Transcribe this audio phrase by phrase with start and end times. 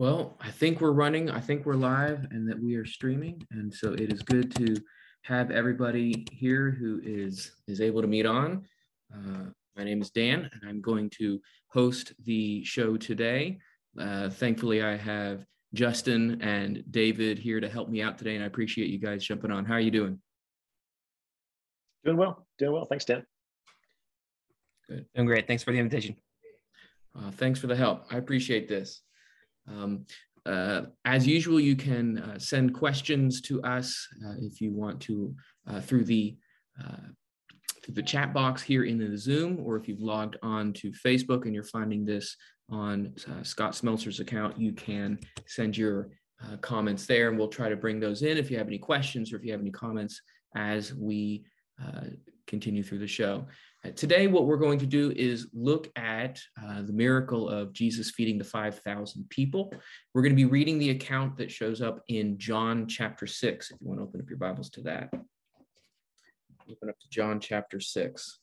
[0.00, 1.28] Well, I think we're running.
[1.28, 3.46] I think we're live and that we are streaming.
[3.50, 4.74] And so it is good to
[5.24, 8.64] have everybody here who is is able to meet on.
[9.14, 13.58] Uh, my name is Dan, and I'm going to host the show today.
[14.00, 15.44] Uh, thankfully, I have
[15.74, 19.50] Justin and David here to help me out today, and I appreciate you guys jumping
[19.50, 19.66] on.
[19.66, 20.18] How are you doing?
[22.06, 22.46] Doing well.
[22.56, 22.86] Doing well.
[22.86, 23.26] Thanks, Dan.
[24.88, 25.04] Good.
[25.14, 25.46] Doing great.
[25.46, 26.16] Thanks for the invitation.
[27.14, 28.06] Uh, thanks for the help.
[28.10, 29.02] I appreciate this.
[29.68, 30.06] Um,
[30.46, 35.34] uh, as usual, you can uh, send questions to us uh, if you want to
[35.68, 36.36] uh, through the
[36.82, 37.08] uh,
[37.84, 41.44] through the chat box here in the Zoom, or if you've logged on to Facebook
[41.44, 42.36] and you're finding this
[42.70, 46.10] on uh, Scott Smeltzer's account, you can send your
[46.62, 49.36] comments there, and we'll try to bring those in if you have any questions or
[49.36, 50.22] if you have any comments
[50.56, 51.44] as we
[52.46, 53.46] continue through the show.
[53.82, 58.10] Uh, today, what we're going to do is look at uh, the miracle of Jesus
[58.10, 59.72] feeding the 5,000 people.
[60.12, 63.80] We're going to be reading the account that shows up in John chapter 6, if
[63.80, 65.10] you want to open up your Bibles to that.
[66.70, 68.38] Open up to John chapter 6.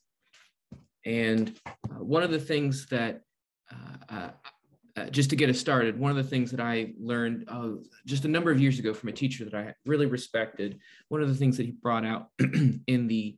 [1.06, 3.20] And uh, one of the things that,
[3.70, 4.30] uh, uh,
[4.96, 7.48] uh, just to get us started, one of the things that I learned
[8.04, 11.28] just a number of years ago from a teacher that I really respected, one of
[11.28, 13.36] the things that he brought out in the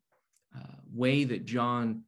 [0.57, 2.03] uh, way that John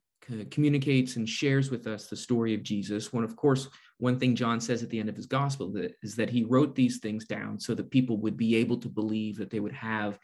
[0.51, 3.13] communicates and shares with us the story of Jesus.
[3.13, 3.69] One, of course,
[3.99, 6.75] one thing John says at the end of his gospel that, is that he wrote
[6.75, 10.19] these things down so that people would be able to believe that they would have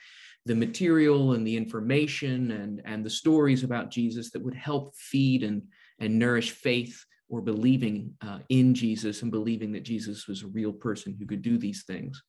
[0.46, 5.42] the material and the information and, and the stories about Jesus that would help feed
[5.42, 5.62] and,
[5.98, 10.72] and nourish faith or believing uh, in Jesus and believing that Jesus was a real
[10.72, 12.22] person who could do these things.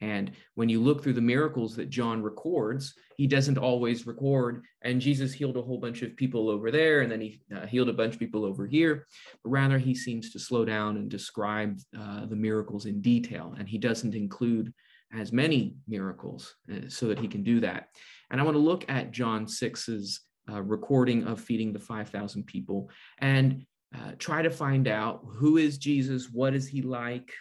[0.00, 5.00] And when you look through the miracles that John records, he doesn't always record, and
[5.00, 7.92] Jesus healed a whole bunch of people over there, and then he uh, healed a
[7.92, 9.06] bunch of people over here.
[9.42, 13.68] But rather, he seems to slow down and describe uh, the miracles in detail, and
[13.68, 14.72] he doesn't include
[15.12, 17.88] as many miracles uh, so that he can do that.
[18.30, 20.20] And I want to look at John 6's
[20.50, 23.64] uh, recording of feeding the 5,000 people and
[23.94, 27.32] uh, try to find out who is Jesus, what is he like,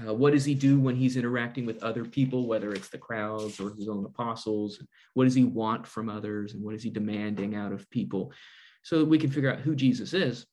[0.00, 3.60] uh, what does he do when he's interacting with other people, whether it's the crowds
[3.60, 4.82] or his own apostles?
[5.14, 6.54] What does he want from others?
[6.54, 8.32] And what is he demanding out of people?
[8.82, 10.46] So that we can figure out who Jesus is,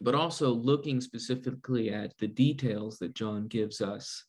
[0.00, 4.24] but also looking specifically at the details that John gives us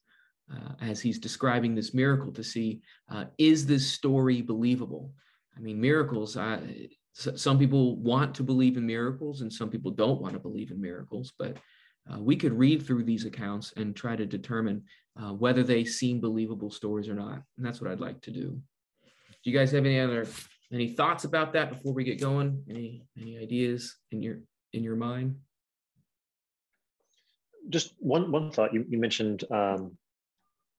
[0.51, 5.13] uh, as he's describing this miracle to see uh, is this story believable?
[5.55, 6.37] I mean, miracles,
[7.13, 10.81] some people want to believe in miracles and some people don't want to believe in
[10.81, 11.57] miracles, but
[12.09, 14.83] uh, we could read through these accounts and try to determine
[15.21, 17.41] uh, whether they seem believable stories or not.
[17.57, 18.61] And that's what I'd like to do.
[19.43, 20.27] Do you guys have any other
[20.71, 22.63] any thoughts about that before we get going?
[22.69, 24.39] Any any ideas in your
[24.73, 25.35] in your mind?
[27.69, 28.73] Just one one thought.
[28.73, 29.97] You, you mentioned um,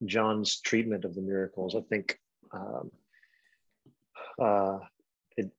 [0.04, 1.74] John's treatment of the miracles.
[1.76, 2.18] I think
[2.52, 2.90] um,
[4.40, 4.78] uh,
[5.36, 5.50] it,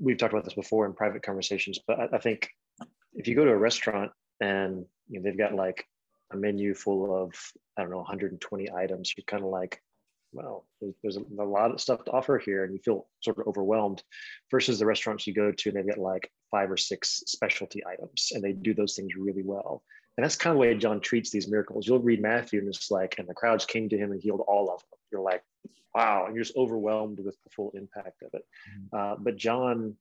[0.00, 2.48] we've talked about this before in private conversations, but I, I think
[3.14, 5.86] if you go to a restaurant and you know, they've got like
[6.32, 7.34] a menu full of
[7.76, 9.14] I don't know 120 items.
[9.16, 9.82] You're kind of like,
[10.32, 13.46] well, there's, there's a, lot of stuff to offer here, and you feel sort of
[13.46, 14.02] overwhelmed.
[14.50, 18.30] Versus the restaurants you go to, and they've got like five or six specialty items,
[18.32, 19.82] and they do those things really well.
[20.16, 21.86] And that's kind of the way John treats these miracles.
[21.86, 24.70] You'll read Matthew, and it's like, and the crowds came to him and healed all
[24.70, 24.98] of them.
[25.10, 25.42] You're like,
[25.94, 28.42] wow, and you're just overwhelmed with the full impact of it.
[28.92, 28.96] Mm-hmm.
[28.96, 29.96] Uh, but John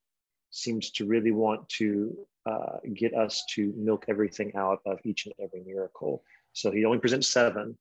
[0.52, 2.18] seems to really want to
[2.50, 6.24] uh, get us to milk everything out of each and every miracle.
[6.54, 7.78] So he only presents seven.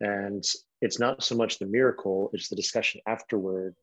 [0.00, 0.44] And
[0.80, 3.74] it's not so much the miracle, it's the discussion afterward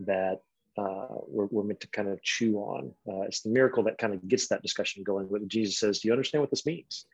[0.00, 0.40] that
[0.76, 2.92] uh, we're, we're, meant to kind of chew on.
[3.08, 5.26] Uh, it's the miracle that kind of gets that discussion going.
[5.28, 7.06] When Jesus says, Do you understand what this means?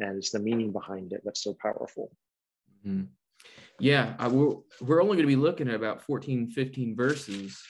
[0.00, 2.10] And it's the meaning behind it that's so powerful.
[2.86, 3.04] Mm-hmm.
[3.78, 7.62] Yeah, I, we're, we're only going to be looking at about 14, 15 verses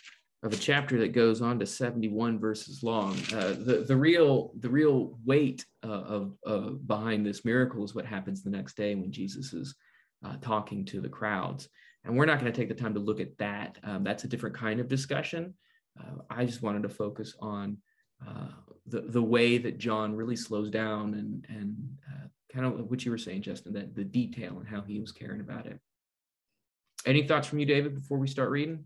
[0.43, 3.13] of a chapter that goes on to 71 verses long.
[3.33, 8.07] Uh, the, the real the real weight uh, of uh, behind this miracle is what
[8.07, 9.75] happens the next day when Jesus is
[10.25, 11.69] uh, talking to the crowds.
[12.05, 13.79] And we're not going to take the time to look at that.
[13.85, 15.53] Um, that's a different kind of discussion.
[15.99, 17.77] Uh, I just wanted to focus on
[18.27, 18.49] uh,
[18.87, 21.77] the, the way that John really slows down and, and
[22.53, 25.41] kind of what you were saying, Justin, that the detail and how he was caring
[25.41, 25.79] about it.
[27.05, 28.85] Any thoughts from you, David, before we start reading?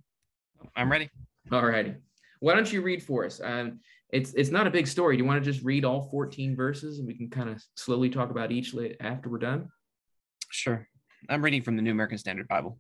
[0.77, 1.11] I'm ready.
[1.53, 1.95] All righty.
[2.41, 3.41] Why don't you read for us?
[3.43, 3.81] Um,
[4.11, 5.17] it's it's not a big story.
[5.17, 8.09] Do you want to just read all 14 verses and we can kind of slowly
[8.11, 9.69] talk about each after we're done?
[10.51, 10.87] Sure.
[11.29, 12.79] I'm reading from the New American Standard Bible.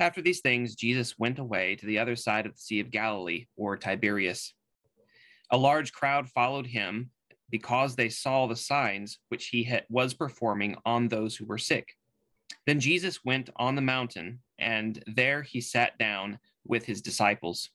[0.00, 3.46] After these things, Jesus went away to the other side of the Sea of Galilee,
[3.56, 4.54] or Tiberias.
[5.50, 7.10] A large crowd followed him,
[7.50, 11.94] because they saw the signs which he had, was performing on those who were sick.
[12.66, 17.70] Then Jesus went on the mountain, and there he sat down with his disciples.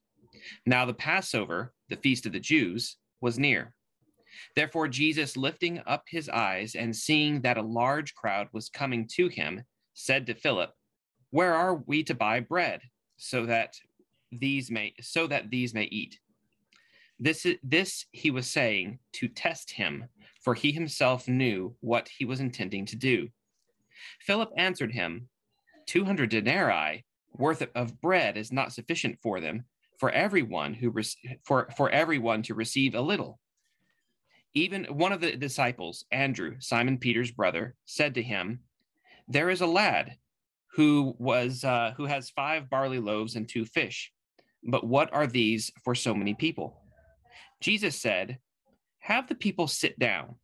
[0.65, 3.73] Now the Passover, the feast of the Jews, was near.
[4.55, 9.27] Therefore, Jesus, lifting up his eyes and seeing that a large crowd was coming to
[9.27, 9.63] him,
[9.93, 10.71] said to Philip,
[11.29, 12.81] Where are we to buy bread
[13.17, 13.75] so that
[14.31, 16.19] these may so that these may eat?
[17.19, 20.05] This, this he was saying to test him,
[20.41, 23.29] for he himself knew what he was intending to do.
[24.19, 25.29] Philip answered him,
[25.85, 27.05] 200 denarii
[27.35, 29.65] worth of bread is not sufficient for them,
[29.99, 30.93] for everyone who
[31.43, 33.39] for, for everyone to receive a little.
[34.53, 38.59] Even one of the disciples, Andrew, Simon Peter's brother, said to him,
[39.27, 40.17] There is a lad
[40.73, 44.11] who was uh, who has five barley loaves and two fish.
[44.63, 46.81] But what are these for so many people?
[47.61, 48.39] Jesus said,
[48.99, 50.35] Have the people sit down.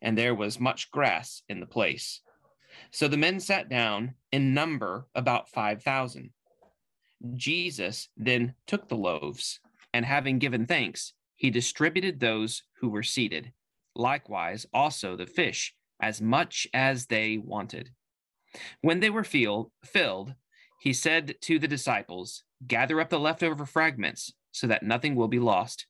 [0.00, 2.20] And there was much grass in the place.
[2.90, 6.30] So the men sat down, in number about 5,000.
[7.34, 9.60] Jesus then took the loaves,
[9.92, 13.52] and having given thanks, he distributed those who were seated,
[13.94, 17.90] likewise also the fish, as much as they wanted.
[18.80, 20.34] When they were feel, filled,
[20.80, 25.38] he said to the disciples, Gather up the leftover fragments, so that nothing will be
[25.38, 25.86] lost.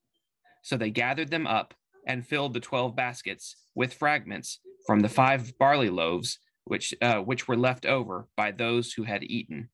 [0.62, 1.74] So they gathered them up
[2.06, 6.38] and filled the twelve baskets with fragments from the five barley loaves
[6.68, 9.68] which uh, which were left over by those who had eaten.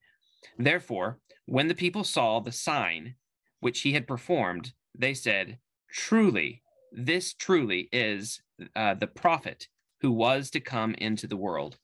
[0.57, 3.15] Therefore, when the people saw the sign
[3.59, 5.59] which he had performed, they said,
[5.91, 8.41] "Truly, this truly is
[8.75, 9.67] uh, the prophet
[10.01, 11.77] who was to come into the world."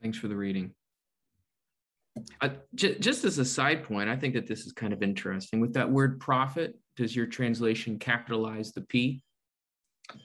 [0.00, 0.72] Thanks for the reading.
[2.40, 5.60] Uh, j- just as a side point, I think that this is kind of interesting.
[5.60, 9.22] With that word prophet, does your translation capitalize the P?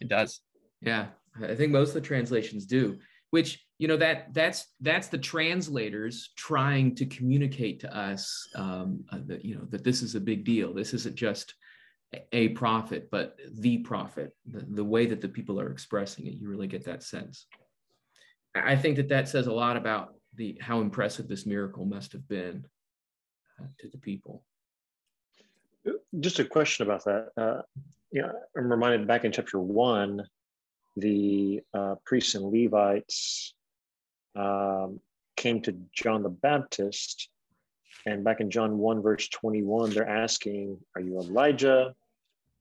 [0.02, 0.42] It does.
[0.82, 1.08] Yeah,
[1.44, 3.00] I think most of the translations do.
[3.32, 9.20] Which you know that that's that's the translators trying to communicate to us um, uh,
[9.26, 10.74] that you know that this is a big deal.
[10.74, 11.54] This isn't just
[12.32, 14.34] a prophet, but the prophet.
[14.46, 17.48] The, the way that the people are expressing it, you really get that sense.
[18.56, 22.28] I think that that says a lot about the how impressive this miracle must have
[22.28, 22.66] been
[23.60, 24.44] uh, to the people.
[26.20, 27.30] Just a question about that.
[27.38, 27.62] Uh,
[28.12, 30.26] yeah, I'm reminded back in chapter one,
[30.98, 33.54] the uh, priests and Levites
[34.36, 35.00] um,
[35.36, 37.30] came to John the Baptist,
[38.06, 41.94] and back in John 1, verse 21, they're asking, Are you Elijah?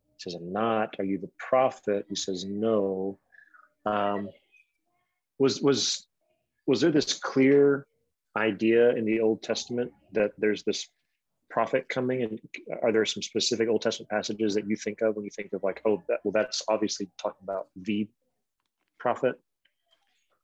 [0.08, 0.96] He says, I'm not.
[0.98, 2.06] Are you the prophet?
[2.08, 3.18] He says, No.
[3.84, 4.28] Um,
[5.38, 6.06] was was
[6.66, 7.86] was there this clear
[8.36, 10.88] idea in the Old Testament that there's this
[11.48, 12.22] prophet coming?
[12.22, 12.40] And
[12.82, 15.62] are there some specific Old Testament passages that you think of when you think of
[15.62, 18.08] like, oh, that, well, that's obviously talking about the
[19.06, 19.36] prophet?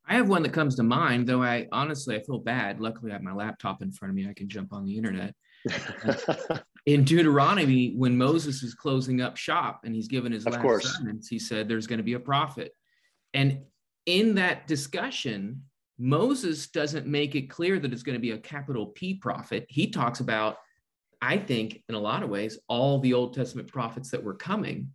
[0.07, 2.81] I have one that comes to mind, though I honestly I feel bad.
[2.81, 4.29] Luckily, I have my laptop in front of me.
[4.29, 5.35] I can jump on the internet.
[6.87, 10.97] in Deuteronomy, when Moses is closing up shop and he's given his of last course.
[10.97, 12.73] sentence, he said there's going to be a prophet.
[13.35, 13.63] And
[14.07, 15.63] in that discussion,
[15.99, 19.67] Moses doesn't make it clear that it's going to be a capital P prophet.
[19.69, 20.57] He talks about,
[21.21, 24.93] I think, in a lot of ways, all the Old Testament prophets that were coming.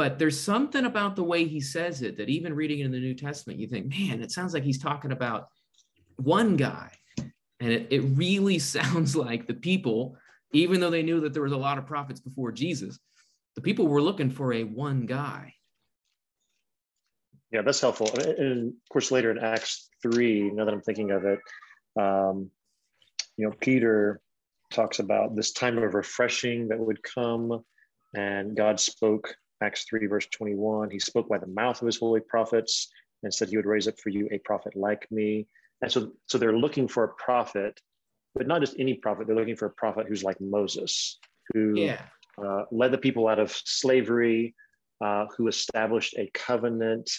[0.00, 2.98] But there's something about the way he says it that even reading it in the
[2.98, 5.48] New Testament, you think, man, it sounds like he's talking about
[6.16, 6.90] one guy.
[7.18, 10.16] And it, it really sounds like the people,
[10.54, 12.98] even though they knew that there was a lot of prophets before Jesus,
[13.56, 15.52] the people were looking for a one guy.
[17.52, 18.08] Yeah, that's helpful.
[18.18, 21.40] And of course, later in Acts 3, now that I'm thinking of it,
[22.00, 22.50] um,
[23.36, 24.22] you know, Peter
[24.72, 27.62] talks about this time of refreshing that would come,
[28.14, 30.90] and God spoke, Acts 3, verse 21.
[30.90, 32.90] He spoke by the mouth of his holy prophets
[33.22, 35.46] and said he would raise up for you a prophet like me.
[35.82, 37.80] And so, so they're looking for a prophet,
[38.34, 39.26] but not just any prophet.
[39.26, 41.18] They're looking for a prophet who's like Moses,
[41.52, 42.02] who Yeah.
[42.42, 44.54] uh, led the people out of slavery,
[45.02, 47.10] uh, who established a covenant,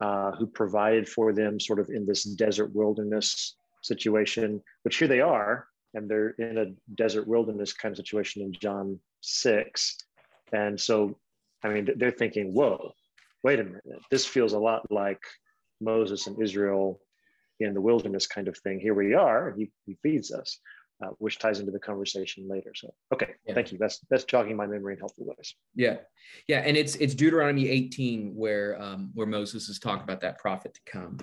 [0.00, 5.20] uh, who provided for them sort of in this desert wilderness situation, which here they
[5.20, 9.96] are, and they're in a desert wilderness kind of situation in John 6.
[10.52, 11.18] And so,
[11.64, 12.92] I mean, they're thinking, whoa,
[13.42, 15.20] wait a minute, this feels a lot like
[15.80, 17.00] Moses and Israel
[17.60, 18.78] in the wilderness kind of thing.
[18.80, 20.60] Here we are, he, he feeds us.
[21.00, 22.72] Uh, which ties into the conversation later.
[22.74, 23.54] So, okay, Yeah.
[23.54, 23.78] thank you.
[23.78, 25.54] That's that's jogging my memory in helpful ways.
[25.76, 25.98] Yeah,
[26.48, 30.74] yeah, and it's it's Deuteronomy 18 where um, where Moses is talking about that prophet
[30.74, 31.16] to come.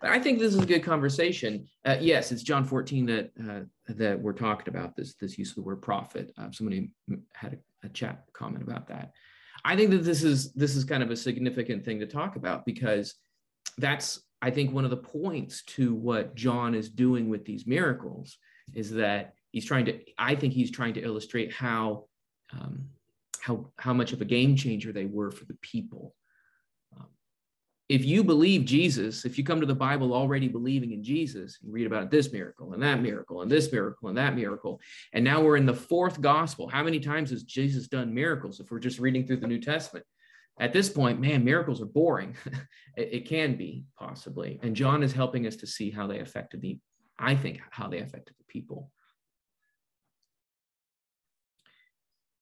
[0.00, 1.68] But I think this is a good conversation.
[1.84, 5.56] Uh, yes, it's John 14 that uh, that we're talking about this this use of
[5.56, 6.32] the word prophet.
[6.38, 6.90] Uh, somebody
[7.34, 9.12] had a, a chat comment about that.
[9.64, 12.64] I think that this is this is kind of a significant thing to talk about
[12.64, 13.14] because
[13.78, 18.38] that's I think one of the points to what John is doing with these miracles
[18.74, 22.06] is that he's trying to I think he's trying to illustrate how
[22.52, 22.86] um,
[23.40, 26.14] how how much of a game changer they were for the people
[27.90, 31.72] if you believe Jesus, if you come to the Bible already believing in Jesus, you
[31.72, 34.80] read about this miracle and that miracle and this miracle and that miracle,
[35.12, 36.68] and now we're in the fourth gospel.
[36.68, 40.06] How many times has Jesus done miracles if we're just reading through the New Testament?
[40.60, 42.36] At this point, man, miracles are boring.
[42.96, 44.60] it, it can be possibly.
[44.62, 46.78] And John is helping us to see how they affected the,
[47.18, 48.92] I think, how they affected the people.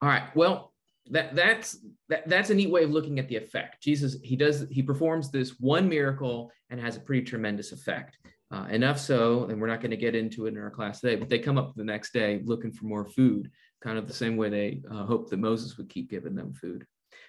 [0.03, 0.25] All right.
[0.37, 0.75] Well,
[1.11, 3.83] that that's that, that's a neat way of looking at the effect.
[3.83, 8.19] Jesus he does he performs this one miracle and has a pretty tremendous effect.
[8.51, 11.17] Uh, enough so and we're not going to get into it in our class today
[11.17, 13.51] but they come up the next day looking for more food
[13.83, 16.87] kind of the same way they uh, hoped that moses would keep giving them food.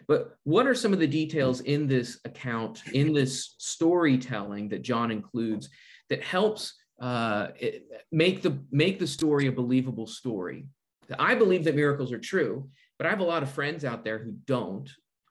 [0.08, 5.12] But what are some of the details in this account in this storytelling that john
[5.12, 5.70] includes
[6.10, 10.68] that helps uh, it, make the make the story a believable story?
[11.18, 14.20] I believe that miracles are true but I have a lot of friends out there
[14.20, 14.88] who don't.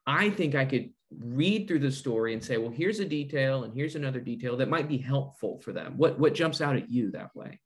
[0.07, 3.75] I think I could read through the story and say, well, here's a detail and
[3.75, 5.95] here's another detail that might be helpful for them.
[5.99, 7.61] What what jumps out at you that way?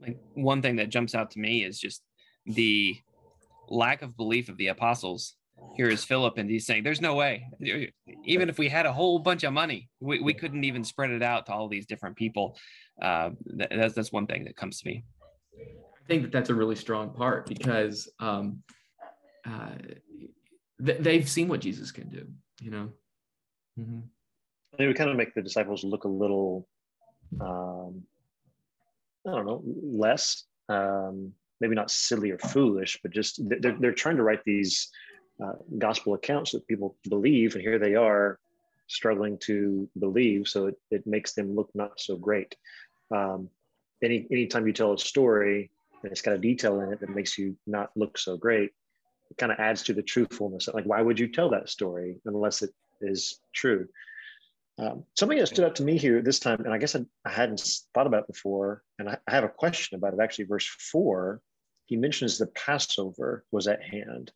[0.00, 2.02] Like one thing that jumps out to me is just
[2.46, 2.96] the
[3.68, 5.34] lack of belief of the apostles.
[5.76, 7.46] Here is Philip, and he's saying, There's no way.
[8.24, 11.22] Even if we had a whole bunch of money, we, we couldn't even spread it
[11.22, 12.56] out to all these different people.
[13.00, 15.04] Uh, that's, that's one thing that comes to me
[16.06, 18.62] think that that's a really strong part because um,
[19.46, 19.70] uh,
[20.84, 22.26] th- they've seen what Jesus can do,
[22.60, 22.88] you know.
[23.78, 24.00] Mm-hmm.
[24.78, 26.66] They would kind of make the disciples look a little,
[27.40, 28.02] um,
[29.26, 34.16] I don't know, less, um, maybe not silly or foolish, but just they're, they're trying
[34.16, 34.90] to write these
[35.42, 38.38] uh, gospel accounts that people believe, and here they are
[38.86, 40.48] struggling to believe.
[40.48, 42.54] So it, it makes them look not so great.
[43.10, 43.48] Um,
[44.02, 45.70] any anytime you tell a story
[46.02, 48.70] and it's got a detail in it that makes you not look so great,
[49.30, 50.68] it kind of adds to the truthfulness.
[50.72, 53.88] Like, why would you tell that story unless it is true?
[54.78, 57.30] Um, something that stood out to me here this time, and I guess I, I
[57.30, 57.60] hadn't
[57.92, 60.20] thought about before, and I, I, have a question about it.
[60.20, 61.42] Actually, verse four,
[61.84, 64.32] he mentions the Passover was at hand.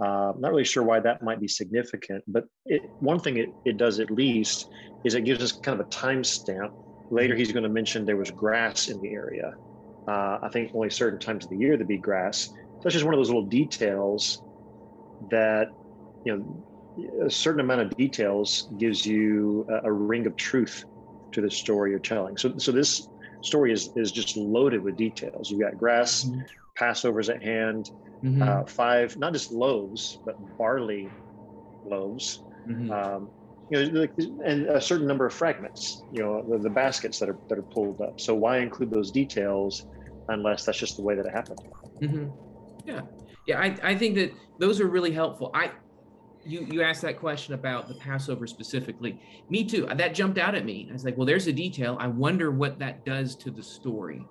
[0.00, 3.48] Uh, I'm not really sure why that might be significant, but it, one thing it,
[3.64, 4.68] it does at least
[5.04, 6.70] is it gives us kind of a timestamp.
[7.10, 9.54] Later, he's going to mention there was grass in the area.
[10.08, 12.46] Uh, I think only certain times of the year there be grass.
[12.46, 14.42] So that's just one of those little details
[15.30, 15.66] that,
[16.24, 20.84] you know, a certain amount of details gives you a, a ring of truth
[21.32, 22.36] to the story you're telling.
[22.36, 23.08] So, so this
[23.42, 25.50] story is is just loaded with details.
[25.50, 26.40] You've got grass, mm-hmm.
[26.74, 27.90] Passover's at hand,
[28.22, 28.42] mm-hmm.
[28.42, 31.10] uh, five not just loaves but barley
[31.84, 32.42] loaves.
[32.66, 32.90] Mm-hmm.
[32.90, 33.30] Um,
[33.70, 34.08] you know,
[34.44, 36.02] and a certain number of fragments.
[36.12, 38.18] You know, the, the, baskets that are that are pulled up.
[38.20, 39.86] So why include those details
[40.28, 41.60] unless that's just the way that it happened.
[42.02, 42.28] Mm-hmm.
[42.86, 43.02] Yeah,
[43.46, 43.60] yeah.
[43.60, 45.50] I, I think that those are really helpful.
[45.54, 45.72] I
[46.44, 49.20] you you asked that question about the Passover specifically.
[49.50, 49.86] Me too.
[49.94, 50.86] That jumped out at me.
[50.88, 51.96] I was like, well, there's a detail.
[52.00, 54.24] I wonder what that does to the story.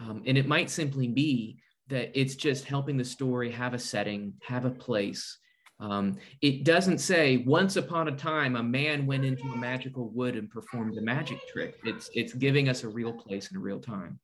[0.00, 1.58] Um, and it might simply be
[1.88, 5.38] that it's just helping the story have a setting, have a place.
[5.80, 10.36] Um, it doesn't say once upon a time a man went into a magical wood
[10.36, 11.76] and performed a magic trick.
[11.84, 14.18] It's it's giving us a real place and a real time.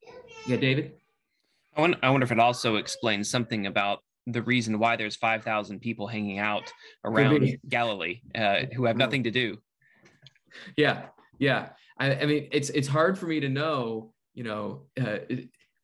[0.47, 0.93] Yeah, David.
[1.75, 5.79] I wonder, I wonder if it also explains something about the reason why there's 5,000
[5.79, 6.71] people hanging out
[7.03, 9.57] around Galilee uh, who have nothing to do.
[10.75, 11.07] Yeah,
[11.39, 11.69] yeah.
[11.97, 14.13] I, I, mean, it's it's hard for me to know.
[14.33, 15.19] You know, uh,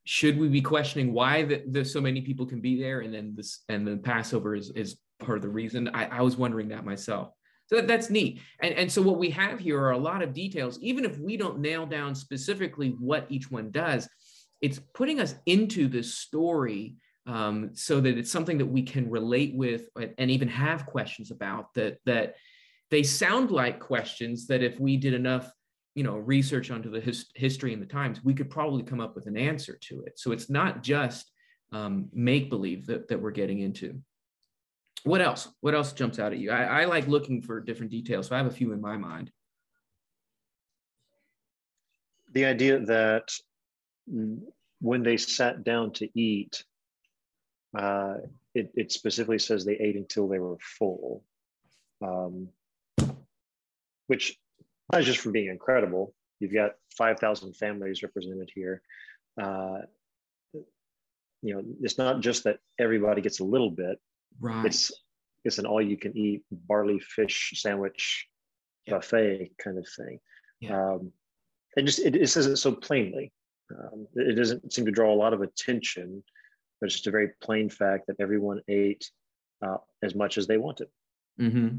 [0.04, 3.34] should we be questioning why the, the, so many people can be there, and then
[3.36, 5.90] this and the Passover is is part of the reason?
[5.94, 7.32] I, I was wondering that myself.
[7.68, 8.40] So that, that's neat.
[8.62, 11.36] And, and so what we have here are a lot of details, even if we
[11.36, 14.08] don't nail down specifically what each one does,
[14.62, 16.96] it's putting us into this story
[17.26, 21.74] um, so that it's something that we can relate with and even have questions about
[21.74, 22.36] that that
[22.90, 25.52] they sound like questions that if we did enough
[25.98, 29.16] you know research onto the his, history and the times we could probably come up
[29.16, 30.20] with an answer to it.
[30.20, 31.32] So it's not just
[31.72, 34.00] um, make believe that, that we're getting into.
[35.04, 35.48] What else?
[35.62, 36.52] What else jumps out at you?
[36.52, 39.32] I, I like looking for different details so i have a few in my mind.
[42.34, 43.32] The idea that
[44.08, 46.64] when they sat down to eat,
[47.78, 48.16] uh,
[48.56, 51.24] it, it, specifically says they ate until they were full,
[52.02, 52.48] um,
[54.08, 54.38] which
[54.92, 56.14] not just from being incredible.
[56.40, 58.82] You've got 5,000 families represented here.
[59.42, 59.80] Uh,
[61.42, 64.00] you know, it's not just that everybody gets a little bit.
[64.40, 64.66] Right.
[64.66, 64.92] It's
[65.44, 68.28] it's an all-you-can-eat barley fish sandwich
[68.86, 68.96] yeah.
[68.96, 70.20] buffet kind of thing.
[70.60, 70.94] Yeah.
[70.94, 71.12] Um,
[71.76, 73.32] it just it, it, says it so plainly.
[73.72, 76.24] Um, it doesn't seem to draw a lot of attention,
[76.80, 79.10] but it's just a very plain fact that everyone ate
[79.66, 80.88] uh, as much as they wanted.
[81.40, 81.78] Mm-hmm.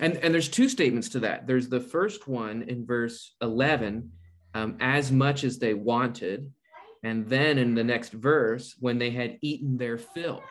[0.00, 1.46] And and there's two statements to that.
[1.46, 4.10] There's the first one in verse 11,
[4.54, 6.50] um, as much as they wanted,
[7.02, 10.42] and then in the next verse, when they had eaten their fill.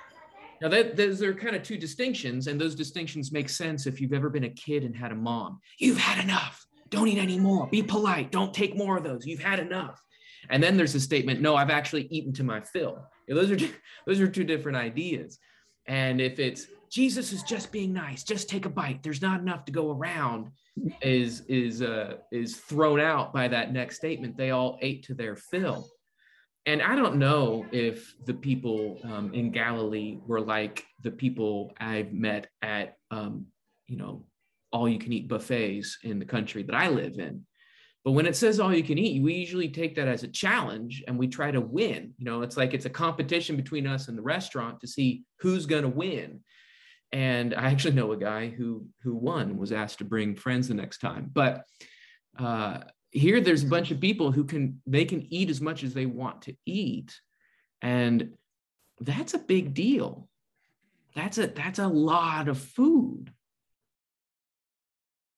[0.61, 4.13] Now, that, those are kind of two distinctions, and those distinctions make sense if you've
[4.13, 5.59] ever been a kid and had a mom.
[5.79, 6.65] You've had enough.
[6.89, 7.67] Don't eat any more.
[7.67, 8.31] Be polite.
[8.31, 9.25] Don't take more of those.
[9.25, 10.01] You've had enough.
[10.49, 13.07] And then there's a statement, no, I've actually eaten to my fill.
[13.27, 13.57] Those are
[14.07, 15.39] those are two different ideas.
[15.87, 19.03] And if it's Jesus is just being nice, just take a bite.
[19.03, 20.51] There's not enough to go around.
[21.01, 24.37] Is is uh, is thrown out by that next statement.
[24.37, 25.87] They all ate to their fill
[26.65, 32.11] and I don't know if the people um, in Galilee were like the people I've
[32.11, 33.45] met at, um,
[33.87, 34.25] you know,
[34.71, 37.45] all you can eat buffets in the country that I live in.
[38.05, 41.03] But when it says all you can eat, we usually take that as a challenge
[41.07, 42.13] and we try to win.
[42.17, 45.65] You know, it's like it's a competition between us and the restaurant to see who's
[45.65, 46.41] going to win.
[47.11, 50.75] And I actually know a guy who who won was asked to bring friends the
[50.75, 51.31] next time.
[51.33, 51.63] But
[52.37, 52.81] uh,
[53.15, 56.05] here there's a bunch of people who can they can eat as much as they
[56.05, 57.17] want to eat
[57.81, 58.33] and
[58.99, 60.27] that's a big deal
[61.15, 63.31] that's a that's a lot of food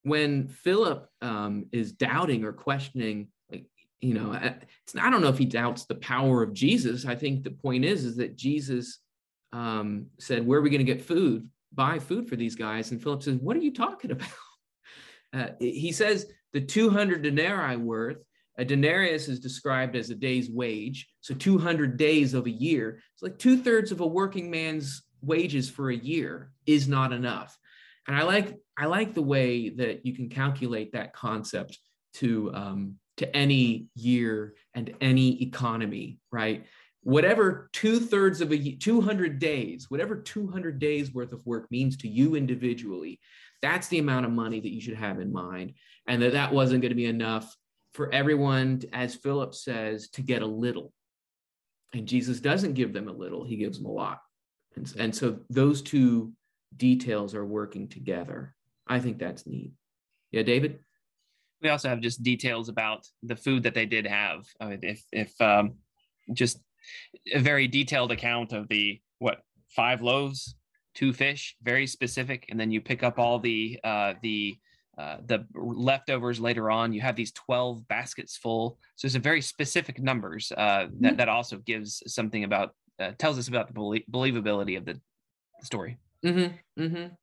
[0.07, 3.65] when philip um, is doubting or questioning like
[3.99, 7.51] you know i don't know if he doubts the power of jesus i think the
[7.51, 8.99] point is is that jesus
[9.53, 13.01] um, said where are we going to get food buy food for these guys and
[13.01, 14.29] philip says what are you talking about
[15.33, 18.17] uh, he says the 200 denarii worth,
[18.57, 21.07] a denarius is described as a day's wage.
[21.21, 22.99] So 200 days of a year.
[23.13, 27.57] It's like two thirds of a working man's wages for a year is not enough.
[28.07, 31.77] And I like I like the way that you can calculate that concept
[32.15, 36.65] to um, to any year and any economy, right?
[37.01, 42.07] Whatever two thirds of a 200 days, whatever 200 days worth of work means to
[42.07, 43.20] you individually,
[43.61, 45.74] that's the amount of money that you should have in mind.
[46.07, 47.55] And that that wasn't going to be enough
[47.93, 50.93] for everyone, as Philip says, to get a little.
[51.93, 54.20] And Jesus doesn't give them a little, he gives them a lot.
[54.75, 56.33] And, and so those two
[56.75, 58.56] details are working together.
[58.88, 59.74] I think that's neat.
[60.32, 60.80] Yeah, David?
[61.62, 64.46] We also have just details about the food that they did have.
[64.60, 65.75] I mean, if, if um,
[66.34, 66.60] just
[67.34, 70.56] a very detailed account of the, what, five loaves
[70.98, 74.58] two fish, very specific, and then you pick up all the uh, the
[74.98, 76.92] uh, the leftovers later on.
[76.92, 81.16] You have these twelve baskets full, so it's a very specific numbers uh, that mm-hmm.
[81.18, 85.00] that also gives something about uh, tells us about the belie- believability of the
[85.62, 85.98] story.
[86.27, 86.83] Mm-hmm.
[86.83, 87.13] Mm-hmm.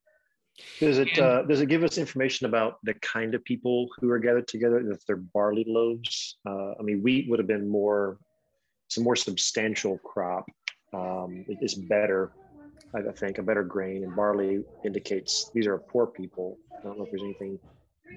[0.79, 4.21] Does it uh, does it give us information about the kind of people who are
[4.21, 4.79] gathered together?
[4.91, 8.19] If they're barley loaves, uh, I mean, wheat would have been more,
[8.87, 10.47] it's a more substantial crop.
[10.93, 12.33] Um, it's better
[12.95, 16.59] I think, a better grain, and barley indicates these are poor people.
[16.79, 17.59] I don't know if there's anything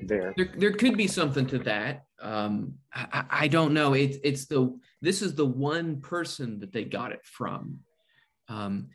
[0.04, 0.34] there.
[0.38, 2.04] There, there could be something to that.
[2.22, 3.94] Um, I, I don't know.
[3.94, 7.80] It's it's the this is the one person that they got it from.
[8.50, 8.90] Um,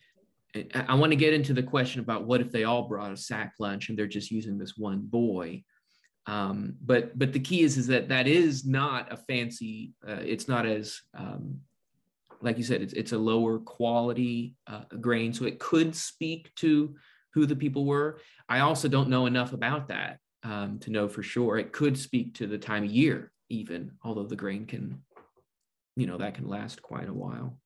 [0.74, 3.54] I, want to get into the question about what if they all brought a sack
[3.58, 5.64] lunch and they're just using this one boy.
[6.26, 9.92] Um, but but the key is is that that is not a fancy.
[10.06, 11.60] Uh, it's not as um,
[12.42, 15.32] like you said, it's, it's a lower quality uh, grain.
[15.32, 16.94] So it could speak to
[17.32, 18.20] who the people were.
[18.48, 21.58] I also don't know enough about that um, to know for sure.
[21.58, 25.02] It could speak to the time of year, even, although the grain can,
[25.96, 27.58] you know, that can last quite a while.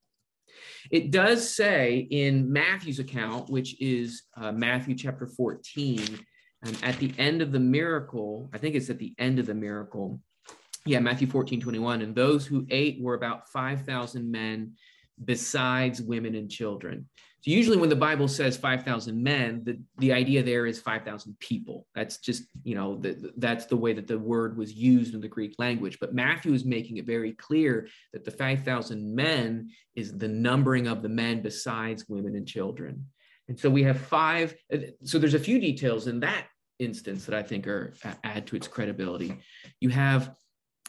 [0.91, 6.21] It does say in Matthew's account, which is uh, Matthew chapter 14,
[6.63, 9.55] and at the end of the miracle, I think it's at the end of the
[9.55, 10.21] miracle,
[10.85, 12.03] yeah, Matthew 14, 21.
[12.03, 14.73] And those who ate were about 5,000 men
[15.25, 17.09] besides women and children.
[17.47, 21.87] So usually when the Bible says 5,000 men, the, the idea there is 5,000 people.
[21.95, 25.29] That's just, you know, the, that's the way that the word was used in the
[25.29, 25.99] Greek language.
[26.01, 31.03] But Matthew is making it very clear that the 5,000 men is the numbering of
[31.03, 33.07] the men besides women and children.
[33.47, 34.57] And so we have five.
[35.05, 36.47] So there's a few details in that
[36.81, 39.39] instance that I think are add to its credibility.
[39.79, 40.35] You have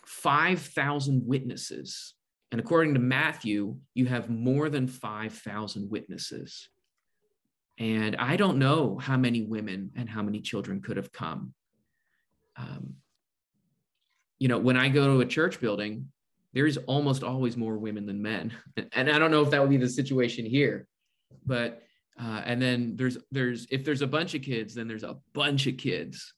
[0.07, 2.15] 5,000 witnesses.
[2.51, 6.69] And according to Matthew, you have more than 5,000 witnesses.
[7.77, 11.53] And I don't know how many women and how many children could have come.
[12.55, 12.95] Um,
[14.39, 16.09] you know, when I go to a church building,
[16.53, 18.53] there's almost always more women than men.
[18.93, 20.87] And I don't know if that would be the situation here,
[21.45, 21.83] but
[22.19, 25.67] uh, and then there's there's if there's a bunch of kids then there's a bunch
[25.67, 26.33] of kids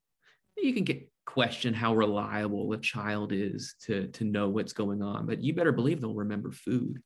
[0.58, 5.28] you can get question how reliable a child is to to know what's going on
[5.28, 7.04] but you better believe they'll remember food.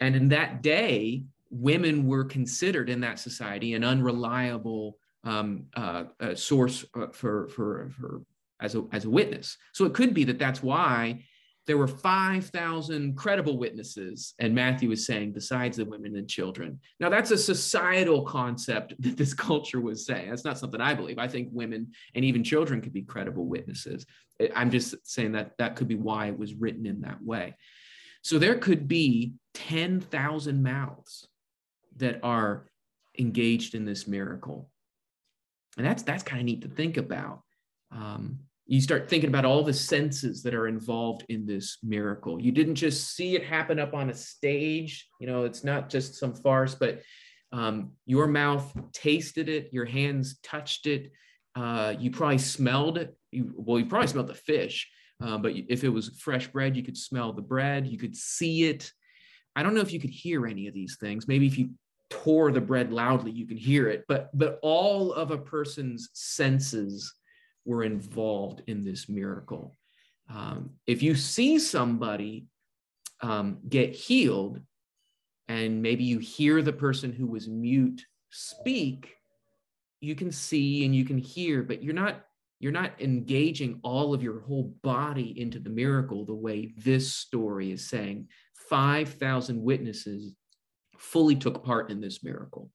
[0.00, 6.34] And in that day women were considered in that society an unreliable um, uh, uh,
[6.34, 8.22] source for, for for
[8.60, 9.56] as a as a witness.
[9.72, 11.24] So it could be that that's why
[11.68, 16.80] there were 5,000 credible witnesses, and Matthew is saying, besides the women and children.
[16.98, 20.30] Now, that's a societal concept that this culture was saying.
[20.30, 21.18] That's not something I believe.
[21.18, 24.06] I think women and even children could be credible witnesses.
[24.56, 27.54] I'm just saying that that could be why it was written in that way.
[28.22, 31.28] So there could be 10,000 mouths
[31.96, 32.66] that are
[33.18, 34.70] engaged in this miracle.
[35.76, 37.42] And that's that's kind of neat to think about.
[37.92, 42.38] Um, you start thinking about all the senses that are involved in this miracle.
[42.38, 45.08] You didn't just see it happen up on a stage.
[45.18, 47.00] You know, it's not just some farce, but
[47.50, 51.10] um, your mouth tasted it, your hands touched it.
[51.56, 53.16] Uh, you probably smelled it.
[53.30, 54.86] You, well, you probably smelled the fish,
[55.24, 57.86] uh, but if it was fresh bread, you could smell the bread.
[57.86, 58.92] You could see it.
[59.56, 61.26] I don't know if you could hear any of these things.
[61.26, 61.70] Maybe if you
[62.10, 64.04] tore the bread loudly, you can hear it.
[64.08, 67.14] But but all of a person's senses
[67.68, 69.76] were involved in this miracle.
[70.34, 72.46] Um, if you see somebody
[73.20, 74.60] um, get healed,
[75.48, 79.14] and maybe you hear the person who was mute speak,
[80.00, 82.24] you can see and you can hear, but you're not
[82.60, 87.70] you're not engaging all of your whole body into the miracle the way this story
[87.70, 88.26] is saying
[88.68, 90.34] 5000 witnesses
[90.98, 92.68] fully took part in this miracle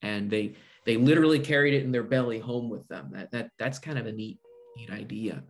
[0.00, 0.54] and they
[0.88, 3.10] they literally carried it in their belly home with them.
[3.12, 4.38] That that that's kind of a neat
[4.74, 5.42] neat idea.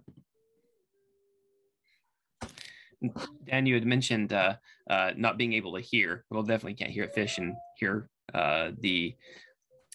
[3.47, 4.57] Dan, you had mentioned uh,
[4.91, 6.25] uh, not being able to hear.
[6.29, 9.15] Well, definitely can't hear a fish and hear uh, the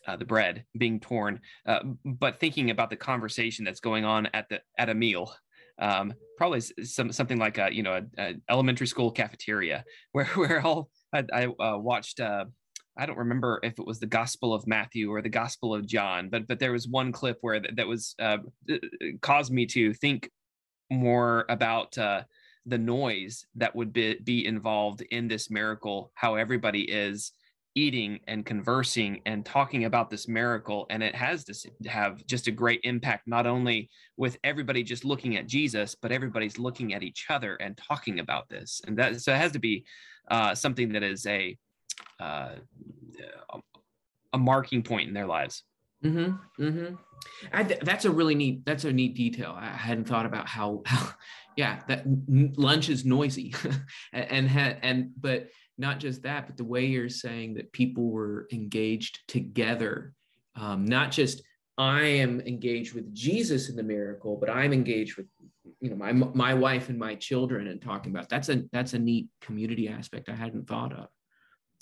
[0.07, 1.41] uh, the bread being torn.
[1.65, 5.35] Uh, but thinking about the conversation that's going on at the at a meal,
[5.77, 10.89] um, probably some something like a you know an elementary school cafeteria where where all
[11.13, 12.21] I, I uh, watched
[12.97, 16.29] I don't remember if it was the Gospel of Matthew or the Gospel of John,
[16.29, 18.37] but but there was one clip where that, that was uh,
[19.21, 20.29] caused me to think
[20.91, 22.21] more about uh,
[22.65, 27.31] the noise that would be, be involved in this miracle, how everybody is
[27.75, 31.55] eating and conversing and talking about this miracle and it has to
[31.89, 36.59] have just a great impact not only with everybody just looking at jesus but everybody's
[36.59, 39.83] looking at each other and talking about this and that so it has to be
[40.29, 41.57] uh, something that is a
[42.19, 42.55] uh,
[44.33, 45.63] a marking point in their lives.
[46.03, 46.63] Mm-hmm.
[46.63, 47.65] Mm-hmm.
[47.67, 48.65] Th- that's a really neat.
[48.65, 49.55] That's a neat detail.
[49.57, 50.81] I hadn't thought about how.
[50.85, 51.09] how
[51.55, 52.03] yeah, that
[52.57, 53.53] lunch is noisy,
[54.13, 58.47] and and, and but not just that, but the way you're saying that people were
[58.51, 60.13] engaged together,
[60.55, 61.43] um, not just
[61.77, 65.27] I am engaged with Jesus in the miracle, but I'm engaged with
[65.79, 68.99] you know my my wife and my children and talking about that's a that's a
[68.99, 71.07] neat community aspect I hadn't thought of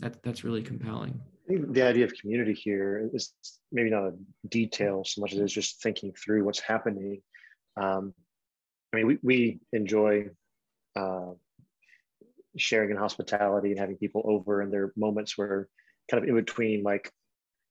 [0.02, 1.20] that, that's really compelling.
[1.48, 3.34] the idea of community here is
[3.72, 4.14] maybe not a
[4.50, 7.22] detail so much as it's just thinking through what's happening.
[7.78, 8.14] Um,
[8.94, 10.30] I mean, we, we enjoy
[10.96, 11.32] uh,
[12.58, 15.70] sharing in hospitality and having people over, and there are moments where
[16.10, 17.12] kind of in between like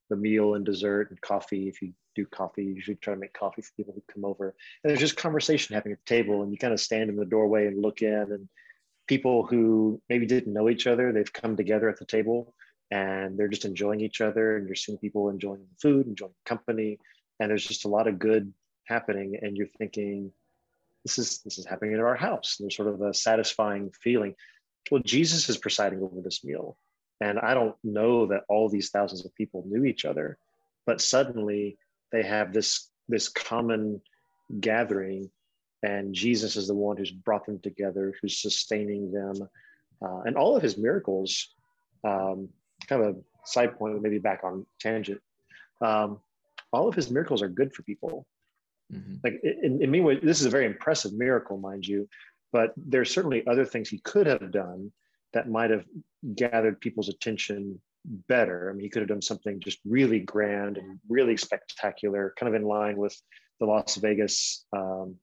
[0.08, 1.68] the meal and dessert and coffee.
[1.68, 4.54] If you do coffee, you usually try to make coffee for people who come over.
[4.82, 7.24] And there's just conversation happening at the table, and you kind of stand in the
[7.24, 8.48] doorway and look in, and
[9.10, 12.54] people who maybe didn't know each other, they've come together at the table
[12.92, 16.48] and they're just enjoying each other and you're seeing people enjoying the food, enjoying the
[16.48, 16.96] company,
[17.40, 20.30] and there's just a lot of good happening and you're thinking,
[21.04, 22.56] this is this is happening in our house.
[22.58, 24.36] And there's sort of a satisfying feeling.
[24.92, 26.76] Well, Jesus is presiding over this meal.
[27.20, 30.38] And I don't know that all these thousands of people knew each other,
[30.86, 31.78] but suddenly
[32.12, 34.02] they have this this common
[34.60, 35.30] gathering
[35.82, 39.48] and Jesus is the one who's brought them together, who's sustaining them,
[40.02, 41.54] uh, and all of his miracles.
[42.04, 42.48] Um,
[42.86, 45.20] kind of a side point, maybe back on tangent.
[45.80, 46.20] Um,
[46.72, 48.26] all of his miracles are good for people.
[48.92, 49.14] Mm-hmm.
[49.22, 52.08] Like in, in many ways, this is a very impressive miracle, mind you,
[52.52, 54.92] but there's certainly other things he could have done
[55.32, 55.84] that might have
[56.34, 58.68] gathered people's attention better.
[58.68, 62.60] I mean, he could have done something just really grand and really spectacular, kind of
[62.60, 63.16] in line with
[63.60, 65.16] the Las Vegas um,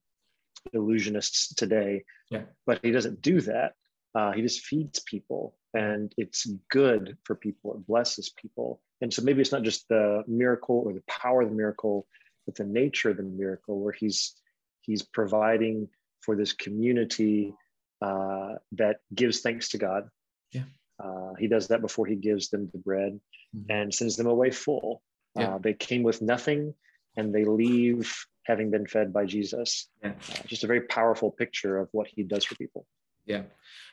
[0.74, 2.04] illusionists today.
[2.30, 2.44] Yeah.
[2.66, 3.74] But he doesn't do that.
[4.16, 7.74] Uh, he just feeds people and it's good for people.
[7.76, 8.82] It blesses people.
[9.02, 12.08] And so maybe it's not just the miracle or the power of the miracle,
[12.46, 14.34] but the nature of the miracle where he's
[14.82, 15.90] he's providing
[16.22, 17.54] for this community
[18.02, 20.10] uh, that gives thanks to God.
[20.52, 20.64] Yeah.
[21.04, 23.20] Uh, he does that before he gives them the bread
[23.56, 23.66] Mhm.
[23.70, 25.04] and sends them away full.
[25.36, 25.56] Yeah.
[25.56, 26.74] Uh, they came with nothing
[27.16, 29.90] and they leave having been fed by Jesus.
[30.02, 30.12] Yeah.
[30.12, 32.88] Uh, just a very powerful picture of what he does for people.
[33.26, 33.44] Yeah.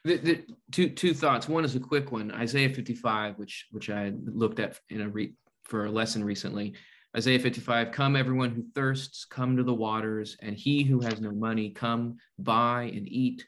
[0.05, 1.49] The, the, two two thoughts.
[1.49, 2.31] One is a quick one.
[2.31, 6.75] Isaiah 55, which which I looked at in a re, for a lesson recently.
[7.17, 11.31] Isaiah 55, come everyone who thirsts, come to the waters, and he who has no
[11.31, 13.45] money, come buy and eat.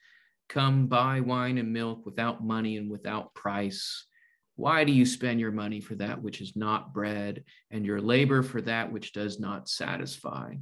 [0.48, 4.06] Come buy wine and milk without money and without price.
[4.54, 8.42] Why do you spend your money for that which is not bread, and your labor
[8.42, 10.54] for that which does not satisfy?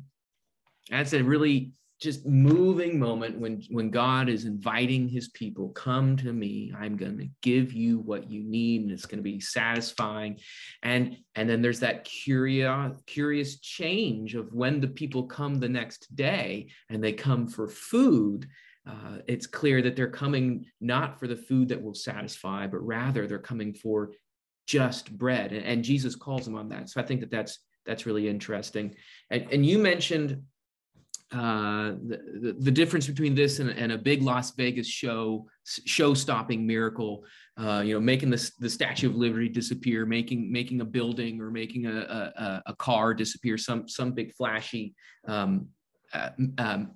[0.90, 6.33] That's a really just moving moment when when God is inviting his people, come to
[6.33, 6.73] me.
[6.77, 10.38] I'm going to give you what you need and it's going to be satisfying.
[10.83, 16.14] And and then there's that curious curious change of when the people come the next
[16.14, 18.49] day and they come for food.
[18.87, 23.27] Uh, it's clear that they're coming not for the food that will satisfy, but rather
[23.27, 24.11] they're coming for
[24.66, 25.53] just bread.
[25.53, 26.90] And, and Jesus calls them on that.
[26.90, 28.94] So I think that that's that's really interesting.
[29.31, 30.42] And, and you mentioned
[31.35, 37.25] uh, the, the, difference between this and, and, a big Las Vegas show, show-stopping miracle,
[37.57, 41.51] uh, you know, making the, the Statue of Liberty disappear, making making a building or
[41.51, 44.94] making a, a, a car disappear, some some big flashy
[45.27, 45.66] um,
[46.12, 46.92] uh, um,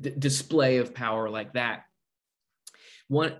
[0.00, 1.82] d- display of power like that.
[3.08, 3.34] One,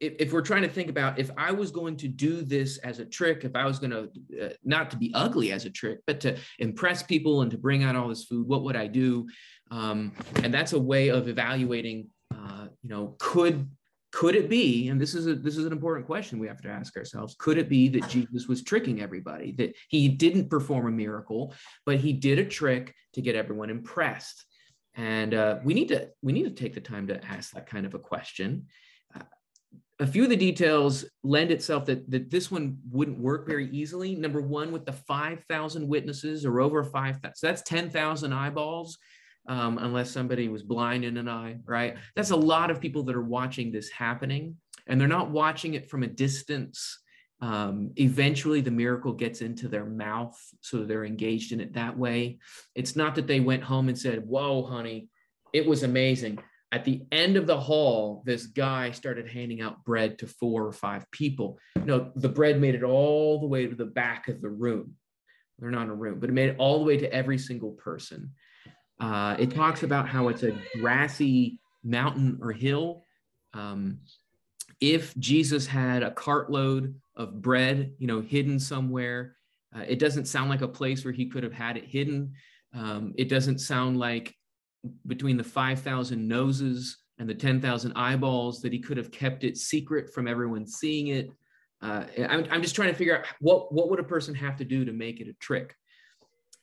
[0.00, 2.98] if, if, we're trying to think about if I was going to do this as
[2.98, 5.98] a trick, if I was going to uh, not to be ugly as a trick,
[6.06, 9.26] but to impress people and to bring out all this food, what would I do?
[9.70, 12.08] Um, and that's a way of evaluating.
[12.32, 13.68] Uh, you know, could
[14.10, 14.88] could it be?
[14.88, 17.36] And this is a this is an important question we have to ask ourselves.
[17.38, 19.52] Could it be that Jesus was tricking everybody?
[19.52, 24.44] That he didn't perform a miracle, but he did a trick to get everyone impressed.
[24.94, 27.84] And uh, we need to we need to take the time to ask that kind
[27.86, 28.66] of a question
[30.00, 34.14] a few of the details lend itself that, that this one wouldn't work very easily.
[34.14, 38.98] Number one, with the 5,000 witnesses or over 5,000, so that's 10,000 eyeballs,
[39.48, 41.96] um, unless somebody was blind in an eye, right?
[42.14, 44.56] That's a lot of people that are watching this happening,
[44.86, 47.00] and they're not watching it from a distance.
[47.40, 52.38] Um, eventually, the miracle gets into their mouth, so they're engaged in it that way.
[52.74, 55.08] It's not that they went home and said, Whoa, honey,
[55.52, 56.38] it was amazing
[56.70, 60.72] at the end of the hall, this guy started handing out bread to four or
[60.72, 61.58] five people.
[61.84, 64.94] No, the bread made it all the way to the back of the room.
[65.58, 67.72] They're not in a room, but it made it all the way to every single
[67.72, 68.32] person.
[69.00, 73.04] Uh, it talks about how it's a grassy mountain or hill.
[73.54, 74.00] Um,
[74.80, 79.36] if Jesus had a cartload of bread, you know, hidden somewhere,
[79.74, 82.34] uh, it doesn't sound like a place where he could have had it hidden.
[82.74, 84.34] Um, it doesn't sound like
[85.06, 90.12] between the 5,000 noses and the 10,000 eyeballs that he could have kept it secret
[90.12, 91.30] from everyone seeing it.
[91.82, 94.64] Uh, I'm, I'm just trying to figure out what, what would a person have to
[94.64, 95.74] do to make it a trick?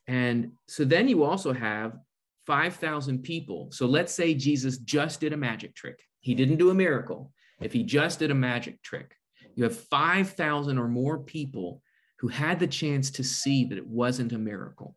[0.07, 1.97] And so then you also have
[2.45, 3.69] 5,000 people.
[3.71, 5.99] So let's say Jesus just did a magic trick.
[6.19, 7.31] He didn't do a miracle.
[7.61, 9.15] If he just did a magic trick,
[9.55, 11.81] you have 5,000 or more people
[12.19, 14.95] who had the chance to see that it wasn't a miracle.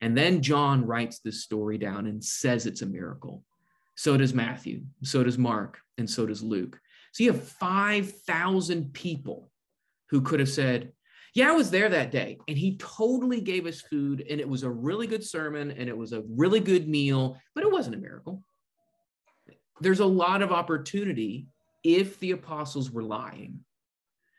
[0.00, 3.42] And then John writes this story down and says it's a miracle.
[3.96, 6.78] So does Matthew, so does Mark, and so does Luke.
[7.12, 9.50] So you have 5,000 people
[10.10, 10.92] who could have said,
[11.34, 12.38] Yeah, I was there that day.
[12.48, 15.96] And he totally gave us food, and it was a really good sermon, and it
[15.96, 18.42] was a really good meal, but it wasn't a miracle.
[19.80, 21.46] There's a lot of opportunity
[21.84, 23.60] if the apostles were lying.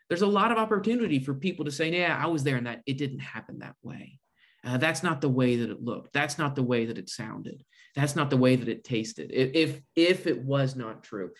[0.08, 2.82] There's a lot of opportunity for people to say, Yeah, I was there, and that
[2.86, 4.18] it didn't happen that way.
[4.66, 6.12] Uh, that's not the way that it looked.
[6.12, 7.64] That's not the way that it sounded.
[7.94, 9.30] That's not the way that it tasted.
[9.32, 11.30] If if it was not true,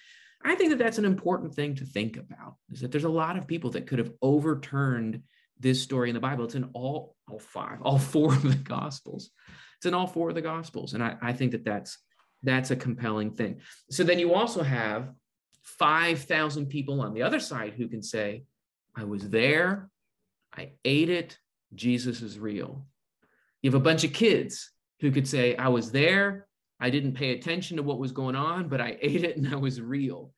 [0.44, 2.54] I think that that's an important thing to think about.
[2.70, 5.22] Is that there's a lot of people that could have overturned
[5.58, 6.44] this story in the Bible.
[6.44, 9.30] It's in all all five, all four of the Gospels.
[9.78, 11.98] It's in all four of the Gospels, and I, I think that that's
[12.44, 13.60] that's a compelling thing.
[13.90, 15.10] So then you also have
[15.62, 18.44] five thousand people on the other side who can say,
[18.94, 19.90] "I was there,
[20.56, 21.38] I ate it.
[21.74, 22.86] Jesus is real."
[23.62, 26.46] You have a bunch of kids who could say, I was there,
[26.80, 29.56] I didn't pay attention to what was going on, but I ate it and I
[29.56, 30.32] was real.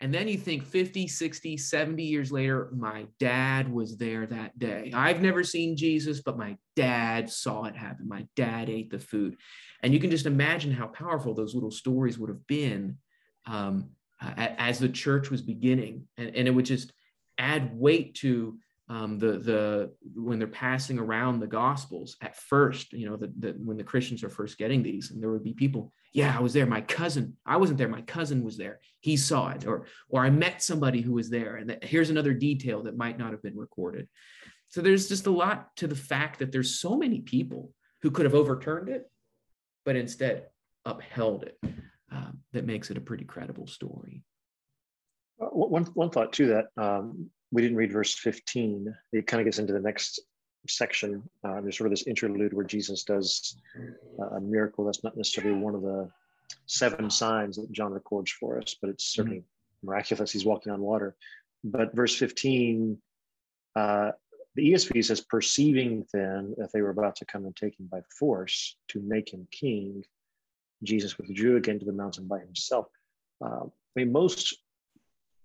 [0.00, 4.90] And then you think 50, 60, 70 years later, my dad was there that day.
[4.92, 8.08] I've never seen Jesus, but my dad saw it happen.
[8.08, 9.36] My dad ate the food.
[9.84, 12.98] And you can just imagine how powerful those little stories would have been
[13.46, 16.08] um, as the church was beginning.
[16.16, 16.92] And, and it would just
[17.38, 23.08] add weight to um, the the when they're passing around the gospels at first you
[23.08, 26.34] know the when the christians are first getting these and there would be people yeah
[26.36, 26.66] i was there.
[26.66, 27.88] My cousin i wasn't there.
[27.88, 28.80] My cousin was there.
[29.00, 29.66] He saw it.
[29.66, 33.18] Or or i met somebody who was there and that, here's another detail that might
[33.18, 34.08] not have been recorded.
[34.68, 38.24] So there's just a lot to the fact that there's so many people who could
[38.24, 39.08] have overturned it
[39.84, 40.46] but instead
[40.84, 41.58] upheld it
[42.12, 44.22] uh, that makes it a pretty credible story.
[45.40, 48.92] Uh, one, one thought to that um, we didn't read verse 15.
[49.12, 50.20] It kind of gets into the next
[50.68, 51.22] section.
[51.44, 53.56] Uh, there's sort of this interlude where Jesus does
[54.18, 56.08] uh, a miracle that's not necessarily one of the
[56.66, 59.86] seven signs that John records for us, but it's certainly mm-hmm.
[59.86, 60.32] miraculous.
[60.32, 61.14] He's walking on water.
[61.62, 62.98] But verse 15,
[63.76, 64.12] uh,
[64.54, 68.00] the ESV says, perceiving then that they were about to come and take him by
[68.18, 70.04] force to make him king,
[70.82, 72.86] Jesus withdrew again to the mountain by himself.
[73.44, 74.56] Uh, I mean, most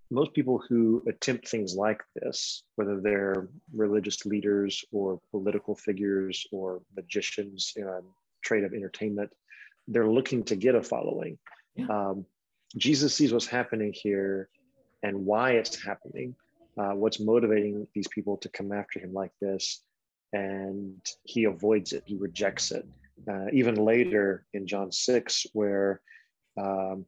[0.09, 6.81] most people who attempt things like this, whether they're religious leaders or political figures or
[6.95, 7.99] magicians in a
[8.43, 9.29] trade of entertainment,
[9.87, 11.37] they're looking to get a following.
[11.75, 11.87] Yeah.
[11.89, 12.25] Um,
[12.75, 14.49] Jesus sees what's happening here
[15.03, 16.35] and why it's happening,
[16.77, 19.81] uh, what's motivating these people to come after him like this,
[20.33, 22.85] and he avoids it, he rejects it.
[23.29, 26.01] Uh, even later in John 6, where
[26.57, 27.05] um,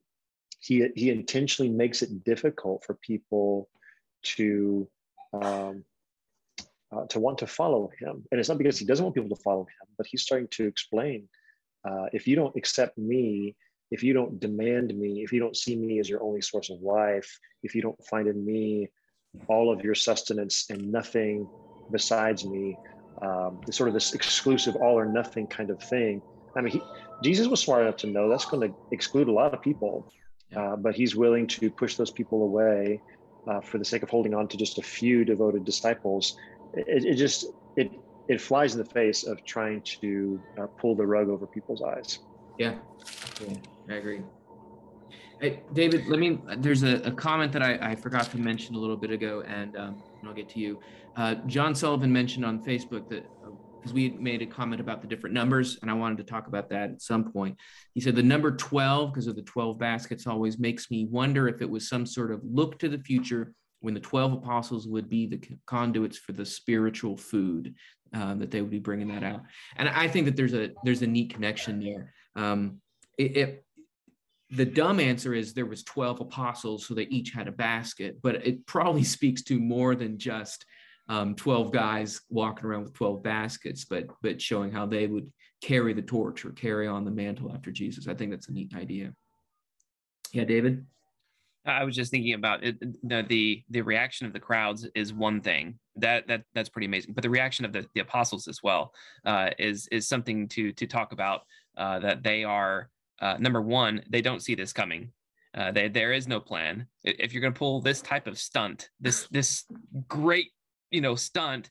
[0.59, 3.69] he he intentionally makes it difficult for people
[4.21, 4.87] to
[5.33, 5.83] um,
[6.91, 8.25] uh, to want to follow him.
[8.31, 10.65] And it's not because he doesn't want people to follow him but he's starting to
[10.65, 11.27] explain
[11.87, 13.55] uh, if you don't accept me
[13.91, 16.81] if you don't demand me if you don't see me as your only source of
[16.81, 17.29] life
[17.61, 18.89] if you don't find in me
[19.47, 21.47] all of your sustenance and nothing
[21.91, 22.75] besides me
[23.21, 26.21] um, it's sort of this exclusive all or nothing kind of thing.
[26.55, 26.81] I mean he,
[27.21, 30.11] jesus was smart enough to know that's going to exclude a lot of people
[30.55, 33.01] uh, but he's willing to push those people away
[33.47, 36.37] uh, for the sake of holding on to just a few devoted disciples.
[36.73, 37.91] It, it just it
[38.27, 42.19] it flies in the face of trying to uh, pull the rug over people's eyes.
[42.57, 42.75] Yeah,
[43.47, 43.57] yeah
[43.89, 44.21] I agree.
[45.41, 46.39] Hey, David, let me.
[46.57, 49.75] There's a, a comment that I, I, forgot to mention a little bit ago, and,
[49.77, 50.79] um, and I'll get to you.
[51.15, 53.25] Uh, John Sullivan mentioned on Facebook that
[53.79, 56.69] because we made a comment about the different numbers and I wanted to talk about
[56.69, 57.57] that at some point.
[57.93, 61.61] He said the number 12, because of the 12 baskets, always makes me wonder if
[61.61, 65.25] it was some sort of look to the future when the 12 apostles would be
[65.25, 67.75] the conduits for the spiritual food
[68.13, 69.41] uh, that they would be bringing that out.
[69.77, 72.13] And I think that there's a there's a neat connection there.
[72.35, 72.81] Um,
[73.17, 73.65] it, it
[74.51, 78.35] the dumb answer is there was 12 apostles so they each had a basket but
[78.47, 80.65] it probably speaks to more than just
[81.09, 85.29] um, 12 guys walking around with 12 baskets, but but showing how they would
[85.61, 88.07] carry the torch or carry on the mantle after Jesus.
[88.07, 89.13] I think that's a neat idea.
[90.31, 90.85] Yeah, David.
[91.65, 92.79] I was just thinking about it.
[92.79, 97.13] The, the the reaction of the crowds is one thing that that that's pretty amazing,
[97.13, 98.93] but the reaction of the, the apostles as well
[99.25, 101.41] uh, is is something to to talk about.
[101.75, 102.89] Uh, that they are
[103.21, 105.11] uh, number one, they don't see this coming.
[105.55, 106.85] Uh, they, there is no plan.
[107.03, 109.65] If you're going to pull this type of stunt, this this
[110.07, 110.51] great
[110.91, 111.69] you know stunt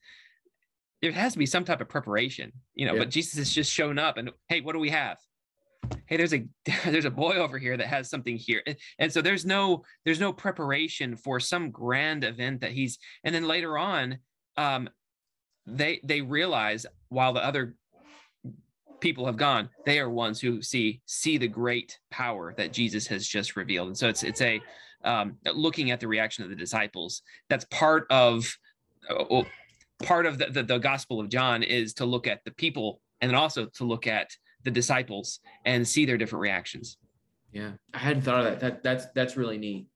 [1.01, 3.01] there has to be some type of preparation you know yeah.
[3.01, 5.19] but jesus has just shown up and hey what do we have?
[6.07, 6.45] Hey there's a
[6.85, 8.63] there's a boy over here that has something here.
[8.99, 13.47] And so there's no there's no preparation for some grand event that he's and then
[13.47, 14.19] later on
[14.57, 14.89] um
[15.67, 17.75] they they realize while the other
[19.01, 23.27] people have gone they are ones who see see the great power that jesus has
[23.27, 23.89] just revealed.
[23.89, 24.61] And so it's it's a
[25.05, 28.53] um, looking at the reaction of the disciples that's part of
[30.03, 33.31] part of the, the, the gospel of John is to look at the people and
[33.31, 34.31] then also to look at
[34.65, 36.99] the disciples and see their different reactions.
[37.53, 38.61] Yeah, I hadn't thought of that.
[38.61, 39.87] That that's that's really neat.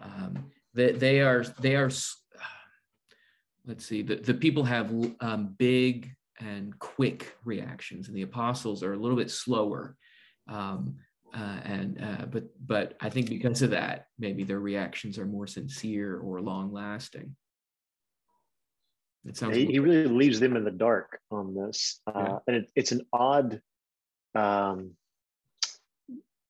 [0.00, 1.90] Um, they, they are they are.
[3.66, 4.02] Let's see.
[4.02, 9.16] The the people have um, big and quick reactions, and the apostles are a little
[9.16, 9.96] bit slower.
[10.48, 10.96] Um,
[11.34, 15.46] uh, and uh, but but I think because of that, maybe their reactions are more
[15.46, 17.36] sincere or long lasting.
[19.26, 19.56] It sounds.
[19.56, 22.38] He, he, really leaves them in the dark on this, uh, yeah.
[22.46, 23.60] and it, it's an odd.
[24.34, 24.92] Um,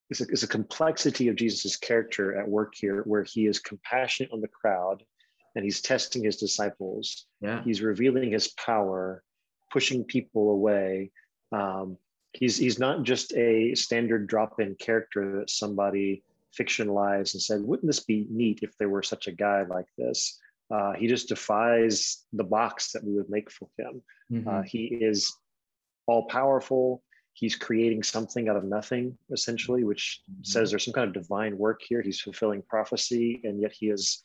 [0.08, 4.32] it's a, it's a complexity of Jesus's character at work here, where he is compassionate
[4.32, 5.02] on the crowd,
[5.54, 7.26] and he's testing his disciples.
[7.40, 7.62] Yeah.
[7.64, 9.22] He's revealing his power,
[9.72, 11.10] pushing people away.
[11.52, 11.96] Um,
[12.32, 16.22] he's he's not just a standard drop-in character that somebody
[16.58, 20.38] fictionalized and said, "Wouldn't this be neat if there were such a guy like this?"
[20.70, 24.02] Uh, he just defies the box that we would make for him.
[24.32, 24.48] Mm-hmm.
[24.48, 25.36] Uh, he is
[26.06, 27.02] all powerful.
[27.32, 30.42] He's creating something out of nothing, essentially, which mm-hmm.
[30.44, 32.02] says there's some kind of divine work here.
[32.02, 34.22] He's fulfilling prophecy, and yet he is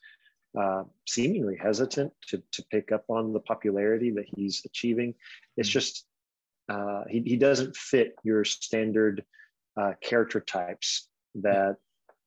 [0.60, 5.14] uh, seemingly hesitant to, to pick up on the popularity that he's achieving.
[5.58, 5.74] It's mm.
[5.74, 6.06] just,
[6.70, 9.24] uh, he, he doesn't fit your standard
[9.80, 11.78] uh, character types that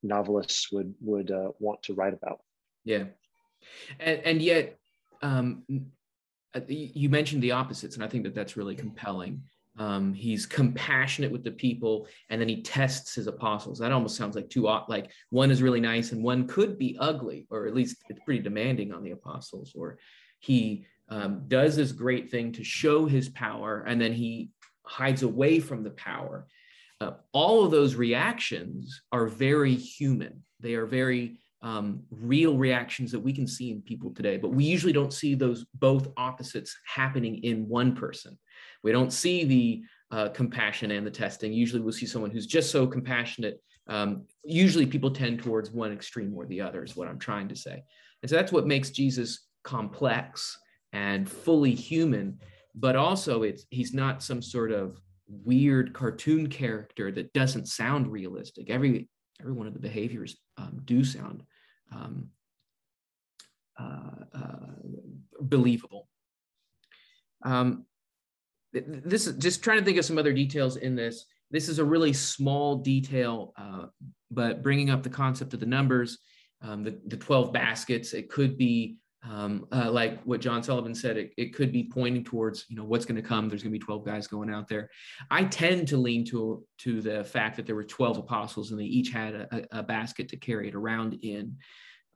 [0.02, 2.40] novelists would, would uh, want to write about.
[2.84, 3.04] Yeah.
[4.00, 4.78] And, and yet,
[5.22, 5.64] um,
[6.54, 9.42] uh, you mentioned the opposites, and I think that that's really compelling.
[9.78, 13.78] Um, he's compassionate with the people, and then he tests his apostles.
[13.78, 17.46] That almost sounds like two like one is really nice and one could be ugly,
[17.50, 19.72] or at least it's pretty demanding on the apostles.
[19.76, 19.98] Or
[20.40, 24.50] he um, does this great thing to show his power, and then he
[24.82, 26.46] hides away from the power.
[27.00, 30.42] Uh, all of those reactions are very human.
[30.58, 34.64] They are very um, real reactions that we can see in people today, but we
[34.64, 38.38] usually don't see those both opposites happening in one person.
[38.84, 41.52] We don't see the uh, compassion and the testing.
[41.52, 43.60] Usually we'll see someone who's just so compassionate.
[43.88, 47.56] Um, usually people tend towards one extreme or the other, is what I'm trying to
[47.56, 47.82] say.
[48.22, 50.56] And so that's what makes Jesus complex
[50.92, 52.38] and fully human,
[52.74, 58.70] but also it's he's not some sort of weird cartoon character that doesn't sound realistic.
[58.70, 59.08] Every
[59.40, 61.42] every one of the behaviors um, do sound
[61.92, 62.28] um,
[63.78, 64.66] uh, uh,
[65.40, 66.08] believable.
[67.44, 67.84] Um,
[68.72, 71.24] this is just trying to think of some other details in this.
[71.50, 73.86] This is a really small detail, uh,
[74.30, 76.18] but bringing up the concept of the numbers,
[76.60, 78.98] um, the, the 12 baskets, it could be
[79.28, 82.84] um, uh, like what John Sullivan said, it, it could be pointing towards, you know,
[82.84, 83.48] what's going to come.
[83.48, 84.90] There's going to be 12 guys going out there.
[85.30, 88.84] I tend to lean to, to the fact that there were 12 apostles and they
[88.84, 91.56] each had a, a basket to carry it around in.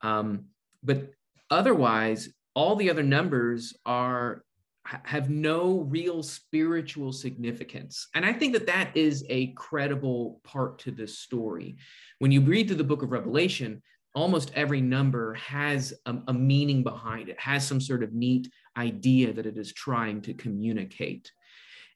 [0.01, 0.45] Um,
[0.81, 1.11] but
[1.49, 4.43] otherwise, all the other numbers are
[4.85, 8.07] have no real spiritual significance.
[8.15, 11.77] And I think that that is a credible part to this story.
[12.19, 13.81] When you read through the book of Revelation,
[14.15, 19.33] almost every number has a, a, meaning behind it, has some sort of neat idea
[19.33, 21.31] that it is trying to communicate.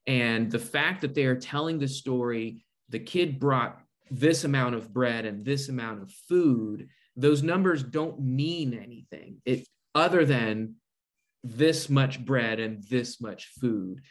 [0.08, 4.94] And the fact that they are telling the story, the kid brought this amount of
[4.94, 10.76] bread and this amount of food, those numbers don't mean anything it, other than
[11.44, 14.02] this much bread and this much food.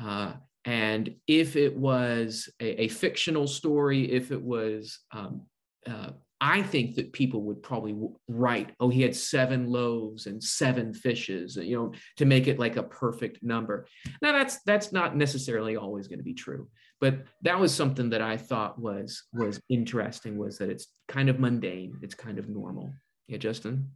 [0.00, 5.42] Uh, and if it was a, a, fictional story, if it was um,
[5.86, 6.10] uh,
[6.40, 7.96] I think that people would probably
[8.28, 12.76] write, oh, he had seven loaves and seven fishes, you know, to make it like
[12.76, 13.86] a perfect number.
[14.20, 16.68] Now that's that's not necessarily always going to be true,
[17.00, 21.40] but that was something that I thought was was interesting was that it's kind of
[21.40, 22.92] mundane, it's kind of normal.
[23.28, 23.90] Yeah, Justin.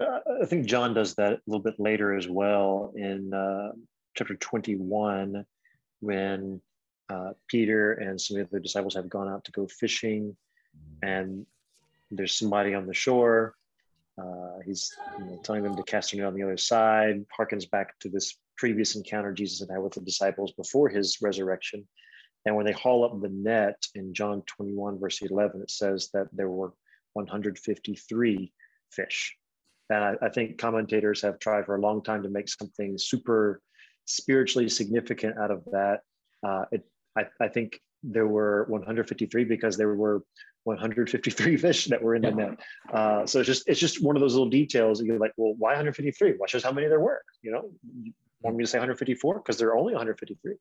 [0.00, 3.72] Uh, I think John does that a little bit later as well in uh,
[4.14, 5.44] chapter 21
[6.00, 6.60] when
[7.08, 10.36] uh, Peter and some of the disciples have gone out to go fishing
[11.02, 11.46] and
[12.10, 13.54] there's somebody on the shore.
[14.18, 17.70] Uh, he's you know, telling them to cast their net on the other side, harkens
[17.70, 21.86] back to this previous encounter Jesus had had with the disciples before his resurrection.
[22.46, 26.28] And when they haul up the net in John 21, verse 11, it says that
[26.32, 26.72] there were
[27.14, 28.52] 153
[28.90, 29.36] fish.
[29.90, 33.60] And I, I think commentators have tried for a long time to make something super
[34.04, 36.00] spiritually significant out of that.
[36.46, 40.22] Uh, it, I, I, think there were 153 because there were
[40.64, 42.58] 153 fish that were in the net.
[42.92, 45.02] Uh, so it's just it's just one of those little details.
[45.02, 46.34] You're like, well, why 153?
[46.36, 47.22] Why shows how many there were?
[47.42, 47.70] You know,
[48.02, 50.54] you want me to say 154 because there are only 153.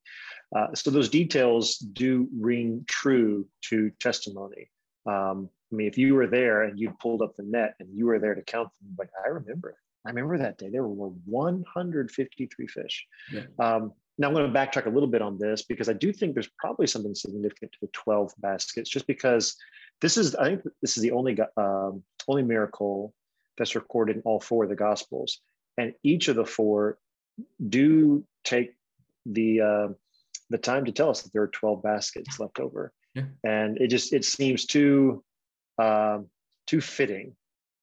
[0.55, 4.69] Uh, so those details do ring true to testimony.
[5.05, 8.05] Um, I mean, if you were there and you pulled up the net and you
[8.05, 9.75] were there to count them, like I remember,
[10.05, 13.07] I remember that day there were 153 fish.
[13.31, 13.41] Yeah.
[13.59, 16.33] Um, now I'm going to backtrack a little bit on this because I do think
[16.33, 19.55] there's probably something significant to the 12 baskets, just because
[20.01, 23.13] this is, I think this is the only, um, only miracle
[23.57, 25.41] that's recorded in all four of the Gospels.
[25.77, 26.97] And each of the four
[27.67, 28.73] do take
[29.25, 29.87] the, uh,
[30.49, 32.93] the time to tell us that there are 12 baskets left over.
[33.15, 33.23] Yeah.
[33.43, 35.23] And it just, it seems too,
[35.77, 36.27] um,
[36.67, 37.35] too fitting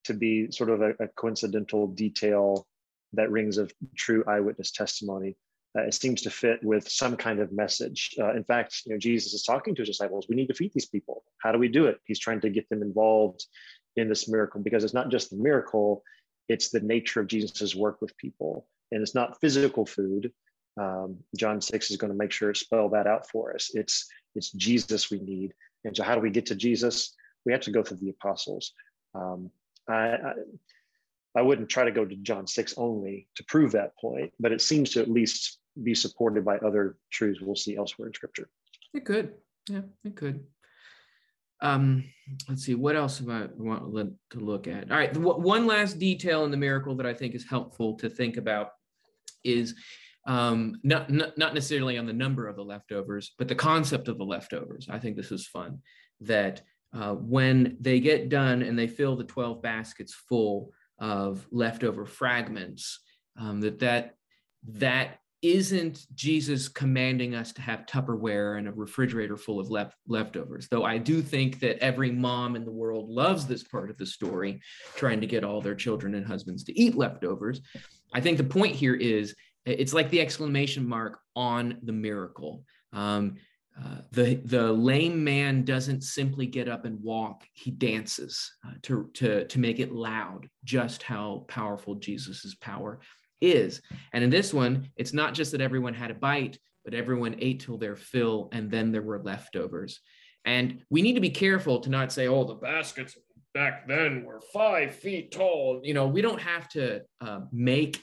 [0.04, 2.66] to be sort of a, a coincidental detail
[3.12, 5.36] that rings of true eyewitness testimony
[5.76, 8.14] uh, it seems to fit with some kind of message.
[8.18, 10.26] Uh, in fact, you know, Jesus is talking to his disciples.
[10.28, 11.24] We need to feed these people.
[11.38, 11.98] How do we do it?
[12.04, 13.46] He's trying to get them involved
[13.96, 16.02] in this miracle because it's not just the miracle;
[16.48, 20.32] it's the nature of Jesus's work with people, and it's not physical food.
[20.78, 23.70] Um, John six is going to make sure to spell that out for us.
[23.74, 25.54] It's it's Jesus we need,
[25.84, 27.14] and so how do we get to Jesus?
[27.46, 28.72] We have to go through the apostles.
[29.14, 29.50] Um,
[29.88, 30.32] I, I
[31.34, 34.60] I wouldn't try to go to John 6 only to prove that point, but it
[34.60, 38.48] seems to at least be supported by other truths we'll see elsewhere in scripture.
[38.92, 39.34] It could.
[39.68, 40.44] Yeah, it could.
[41.62, 42.04] um,
[42.48, 44.90] let's see, what else do I want to look at?
[44.90, 48.36] All right, one last detail in the miracle that I think is helpful to think
[48.36, 48.70] about
[49.44, 49.74] is
[50.26, 54.18] um, not, not, not necessarily on the number of the leftovers, but the concept of
[54.18, 54.88] the leftovers.
[54.90, 55.78] I think this is fun.
[56.20, 56.62] That
[56.92, 63.00] uh, when they get done and they fill the 12 baskets full of leftover fragments,
[63.38, 64.14] um, that that
[64.68, 70.68] that isn't Jesus commanding us to have Tupperware and a refrigerator full of left, leftovers.
[70.68, 74.06] Though I do think that every mom in the world loves this part of the
[74.06, 74.60] story,
[74.94, 77.60] trying to get all their children and husbands to eat leftovers.
[78.14, 79.34] I think the point here is
[79.66, 82.64] it's like the exclamation mark on the miracle.
[82.92, 83.36] Um,
[83.80, 89.10] uh, the the lame man doesn't simply get up and walk; he dances uh, to
[89.14, 90.46] to to make it loud.
[90.62, 93.00] Just how powerful Jesus's power
[93.42, 93.82] is.
[94.12, 97.60] And in this one, it's not just that everyone had a bite, but everyone ate
[97.60, 100.00] till their fill, and then there were leftovers.
[100.44, 103.16] And we need to be careful to not say, "Oh, the baskets
[103.54, 108.02] back then were five feet tall." You know, we don't have to uh, make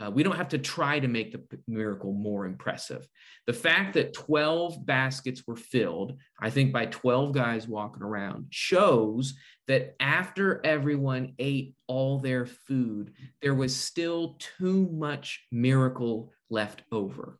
[0.00, 3.08] uh, we don't have to try to make the miracle more impressive.
[3.46, 9.34] The fact that 12 baskets were filled, I think by 12 guys walking around, shows
[9.68, 17.38] that after everyone ate all their food, there was still too much miracle left over.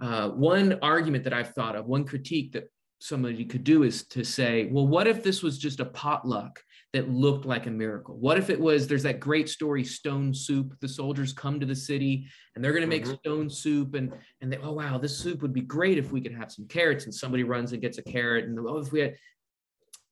[0.00, 4.24] Uh, one argument that I've thought of, one critique that somebody could do is to
[4.24, 6.60] say, well, what if this was just a potluck
[6.92, 8.16] that looked like a miracle?
[8.16, 10.74] What if it was there's that great story, stone soup?
[10.80, 13.14] The soldiers come to the city and they're going to make mm-hmm.
[13.14, 16.34] stone soup, and and they, oh wow, this soup would be great if we could
[16.34, 17.04] have some carrots.
[17.04, 19.14] And somebody runs and gets a carrot, and oh, if we had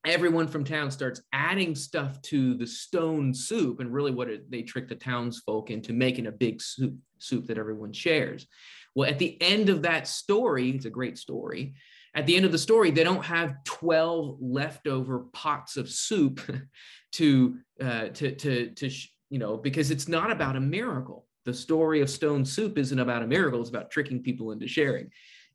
[0.06, 4.62] everyone from town starts adding stuff to the stone soup and really what it, they
[4.62, 8.46] trick the townsfolk into making a big soup soup that everyone shares
[8.94, 11.74] well at the end of that story it's a great story
[12.16, 16.40] at the end of the story, they don't have 12 leftover pots of soup
[17.12, 18.90] to, uh, to, to, to,
[19.28, 21.26] you know, because it's not about a miracle.
[21.44, 25.10] The story of stone soup isn't about a miracle, it's about tricking people into sharing.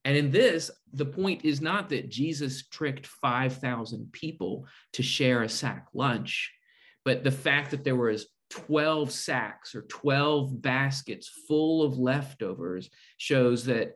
[0.05, 5.49] And in this, the point is not that Jesus tricked 5,000 people to share a
[5.49, 6.51] sack lunch,
[7.03, 13.65] but the fact that there was 12 sacks or 12 baskets full of leftovers shows
[13.65, 13.93] that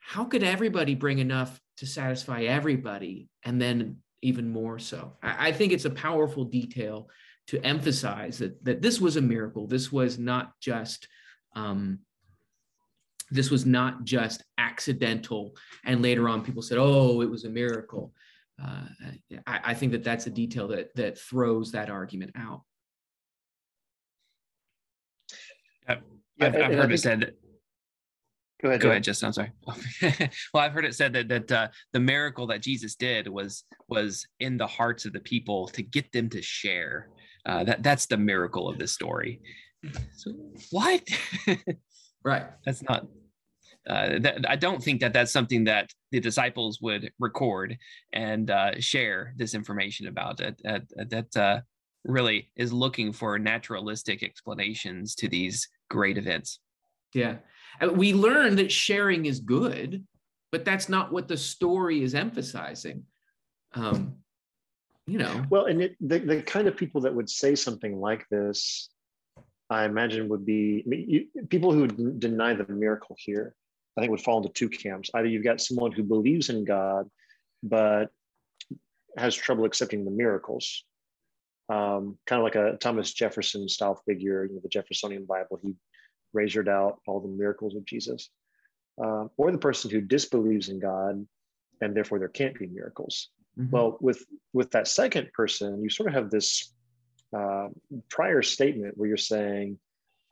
[0.00, 5.12] how could everybody bring enough to satisfy everybody and then even more so.
[5.22, 7.08] I, I, think it's a powerful detail
[7.48, 9.66] to emphasize that that this was a miracle.
[9.66, 11.08] This was not just
[11.54, 12.00] um,
[13.30, 18.12] this was not just accidental and later on people said oh it was a miracle.
[18.62, 18.86] Uh,
[19.46, 22.62] I, I think that that's a detail that that throws that argument out.
[25.86, 26.02] I've,
[26.40, 27.34] I've heard it said
[28.62, 28.80] Go ahead.
[28.80, 29.26] Go ahead, Justin.
[29.26, 29.52] I'm sorry.
[30.54, 34.26] well, I've heard it said that that uh, the miracle that Jesus did was was
[34.40, 37.08] in the hearts of the people to get them to share.
[37.46, 39.40] Uh, that that's the miracle of this story.
[40.16, 40.32] So
[40.70, 41.02] what?
[42.24, 42.46] right.
[42.64, 43.06] That's not.
[43.86, 47.76] Uh, that, I don't think that that's something that the disciples would record
[48.14, 50.38] and uh, share this information about.
[50.38, 51.60] That that, that uh,
[52.04, 56.60] really is looking for naturalistic explanations to these great events.
[57.14, 57.36] Yeah,
[57.92, 60.04] we learn that sharing is good,
[60.52, 63.04] but that's not what the story is emphasizing.
[63.74, 64.16] Um,
[65.06, 65.44] you know.
[65.50, 68.88] Well, and it, the, the kind of people that would say something like this,
[69.68, 73.54] I imagine would be I mean, you, people who deny the miracle here.
[73.96, 75.08] I think would fall into two camps.
[75.14, 77.08] Either you've got someone who believes in God,
[77.62, 78.10] but
[79.16, 80.84] has trouble accepting the miracles,
[81.68, 85.60] um, kind of like a Thomas Jefferson style figure, you know, the Jeffersonian Bible.
[85.62, 85.74] He
[86.34, 88.30] measured out all the miracles of Jesus,
[89.02, 91.26] uh, or the person who disbelieves in God,
[91.80, 93.28] and therefore there can't be miracles.
[93.58, 93.70] Mm-hmm.
[93.70, 96.72] Well, with with that second person, you sort of have this
[97.36, 97.68] uh,
[98.08, 99.78] prior statement where you're saying,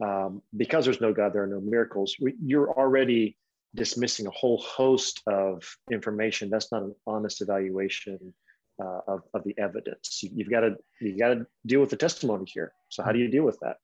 [0.05, 2.17] um, because there's no God, there are no miracles.
[2.19, 3.37] You're already
[3.75, 6.51] dismissing a whole host of information.
[6.51, 8.35] That's not an honest evaluation
[8.83, 10.23] uh, of, of the evidence.
[10.23, 12.73] You, have got to you got to deal with the testimony here.
[12.89, 13.77] So how do you deal with that?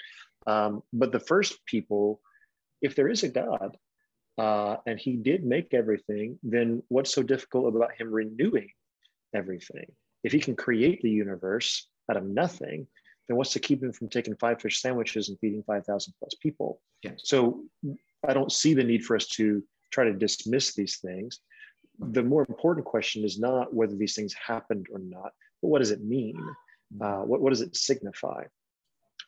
[0.49, 2.21] Um, but the first people,
[2.81, 3.77] if there is a God
[4.39, 8.71] uh, and he did make everything, then what's so difficult about him renewing
[9.35, 9.93] everything?
[10.25, 12.87] If he can create the universe out of nothing,
[13.29, 16.81] then what's to keep him from taking five fish sandwiches and feeding 5,000 plus people?
[17.19, 17.65] So
[18.27, 21.41] I don't see the need for us to try to dismiss these things.
[21.99, 25.91] The more important question is not whether these things happened or not, but what does
[25.91, 26.39] it mean?
[26.99, 28.45] Uh, what, what does it signify?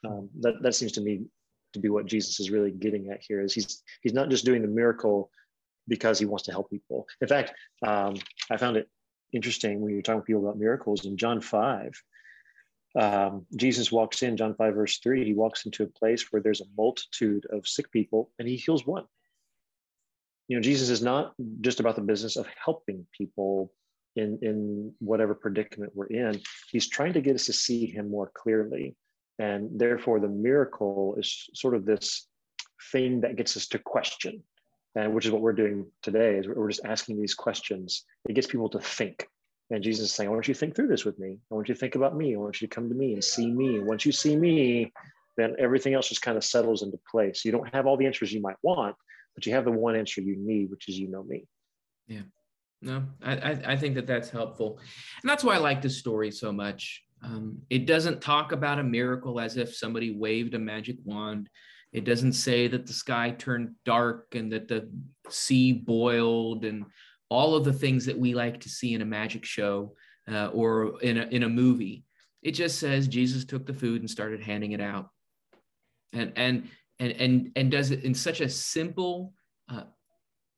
[0.06, 1.26] Um, that that seems to me
[1.72, 3.40] to be what Jesus is really getting at here.
[3.40, 5.30] Is he's he's not just doing the miracle
[5.88, 7.06] because he wants to help people.
[7.20, 7.52] In fact,
[7.86, 8.16] um,
[8.50, 8.88] I found it
[9.32, 11.92] interesting when you're talking to people about miracles in John 5.
[12.96, 16.60] Um, Jesus walks in, John 5, verse 3, he walks into a place where there's
[16.60, 19.04] a multitude of sick people and he heals one.
[20.48, 23.72] You know, Jesus is not just about the business of helping people
[24.16, 26.40] in, in whatever predicament we're in.
[26.72, 28.96] He's trying to get us to see him more clearly.
[29.40, 32.28] And therefore, the miracle is sort of this
[32.92, 34.42] thing that gets us to question.
[34.94, 38.04] And which is what we're doing today is we're just asking these questions.
[38.28, 39.26] It gets people to think.
[39.72, 41.38] And jesus is saying i want you to think through this with me.
[41.50, 42.34] I want you to think about me.
[42.34, 43.76] I want you to come to me and see me.
[43.76, 44.92] And once you see me
[45.36, 47.44] then everything else just kind of settles into place.
[47.44, 48.96] You don't have all the answers you might want
[49.36, 51.44] but you have the one answer you need which is you know me.
[52.08, 52.22] Yeah.
[52.82, 54.80] No i i think that that's helpful.
[55.22, 58.84] And that's why i like this story so much um, it doesn't talk about a
[58.84, 61.48] miracle as if somebody waved a magic wand
[61.92, 64.88] it doesn't say that the sky turned dark and that the
[65.28, 66.84] sea boiled and
[67.28, 69.94] all of the things that we like to see in a magic show
[70.30, 72.04] uh, or in a, in a movie.
[72.42, 75.08] It just says Jesus took the food and started handing it out.
[76.12, 76.68] And, and,
[76.98, 79.32] and, and, and does it in such a simple,
[79.68, 79.84] uh,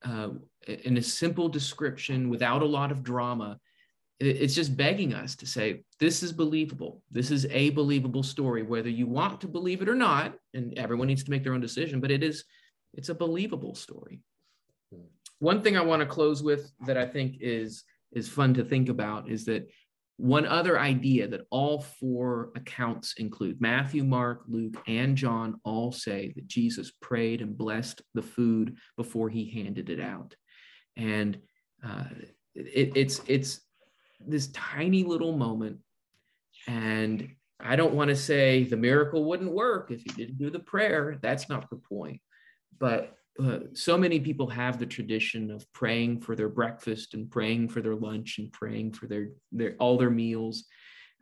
[0.05, 0.31] uh,
[0.67, 3.59] in a simple description without a lot of drama
[4.27, 7.03] it's just begging us to say this is believable.
[7.11, 11.09] This is a believable story whether you want to believe it or not and everyone
[11.09, 12.45] needs to make their own decision but it is
[12.95, 14.21] it's a believable story.
[15.39, 18.89] One thing i want to close with that i think is is fun to think
[18.89, 19.69] about is that
[20.19, 26.33] one other idea that all four accounts include matthew mark luke and john all say
[26.37, 30.37] that jesus prayed and blessed the food before he handed it out.
[30.97, 31.39] And
[31.85, 32.05] uh,
[32.55, 33.61] it, it's it's
[34.27, 35.79] this tiny little moment.
[36.67, 40.59] And I don't want to say the miracle wouldn't work if he didn't do the
[40.59, 41.19] prayer.
[41.23, 42.21] That's not the point.
[42.79, 47.69] But uh, so many people have the tradition of praying for their breakfast and praying
[47.69, 50.65] for their lunch and praying for their, their all their meals.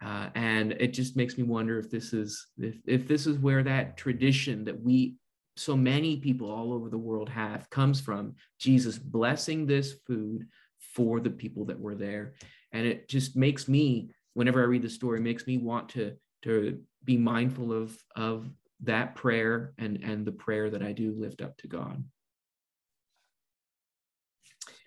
[0.03, 3.63] Uh, and it just makes me wonder if this is if, if this is where
[3.63, 5.17] that tradition that we
[5.57, 10.47] so many people all over the world have comes from jesus blessing this food
[10.79, 12.33] for the people that were there
[12.73, 16.79] and it just makes me whenever i read the story makes me want to to
[17.05, 18.49] be mindful of of
[18.83, 22.03] that prayer and and the prayer that i do lift up to god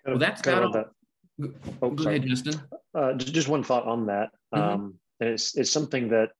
[0.06, 0.86] well that's about that.
[1.82, 2.16] Oh, Go sorry.
[2.16, 2.60] ahead, Justin.
[2.94, 4.30] Uh, just, just one thought on that.
[4.54, 4.62] Mm-hmm.
[4.62, 6.30] Um, and it's, it's something that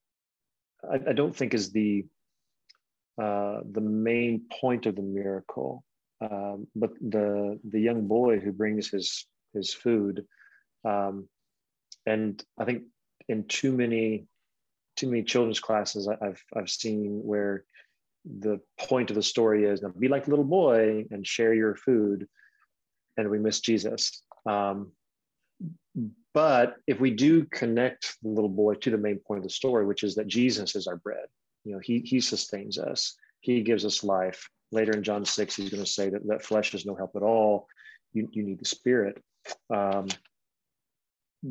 [0.89, 2.05] I, I don't think is the
[3.21, 5.85] uh, the main point of the miracle.
[6.21, 10.25] Um, but the the young boy who brings his his food,
[10.85, 11.29] um,
[12.07, 12.85] and I think
[13.29, 14.27] in too many
[14.97, 17.65] too many children's classes I've I've seen where
[18.25, 22.27] the point of the story is now be like little boy and share your food,
[23.17, 24.23] and we miss Jesus.
[24.47, 24.93] Um,
[26.33, 29.87] but if we do connect the little boy to the main point of the story,
[29.87, 31.27] which is that Jesus is our bread,
[31.65, 34.49] you know, he he sustains us, he gives us life.
[34.73, 37.23] Later in John six, he's going to say that that flesh is no help at
[37.23, 37.69] all.
[38.13, 39.23] You you need the Spirit.
[39.73, 40.09] Um,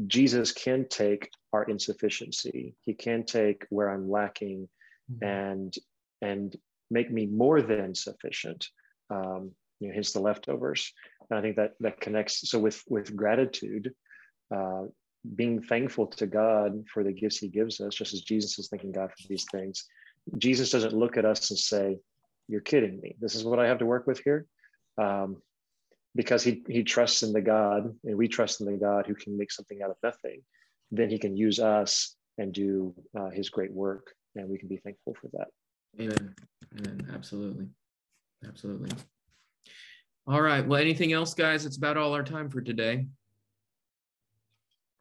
[0.08, 2.76] Jesus can take our insufficiency.
[2.82, 4.68] He can take where I'm lacking
[5.12, 5.24] mm-hmm.
[5.26, 5.74] and
[6.22, 6.56] and
[6.90, 8.68] make me more than sufficient.
[9.10, 10.92] Um, you know, hence the leftovers.
[11.30, 12.50] And I think that that connects.
[12.50, 13.94] So with with gratitude,
[14.56, 14.84] uh,
[15.36, 18.92] being thankful to God for the gifts He gives us, just as Jesus is thanking
[18.92, 19.86] God for these things.
[20.38, 22.00] Jesus doesn't look at us and say,
[22.48, 23.16] "You're kidding me.
[23.20, 24.48] This is what I have to work with here."
[24.98, 25.42] Um,
[26.16, 29.38] because he he trusts in the God and we trust in the God who can
[29.38, 30.42] make something out of nothing,
[30.92, 34.78] then he can use us and do uh, his great work, and we can be
[34.78, 35.48] thankful for that.
[36.00, 36.36] Amen.
[36.78, 37.08] Amen.
[37.14, 37.68] Absolutely.
[38.48, 38.92] Absolutely.
[40.26, 40.66] All right.
[40.66, 41.66] Well, anything else, guys?
[41.66, 43.06] It's about all our time for today.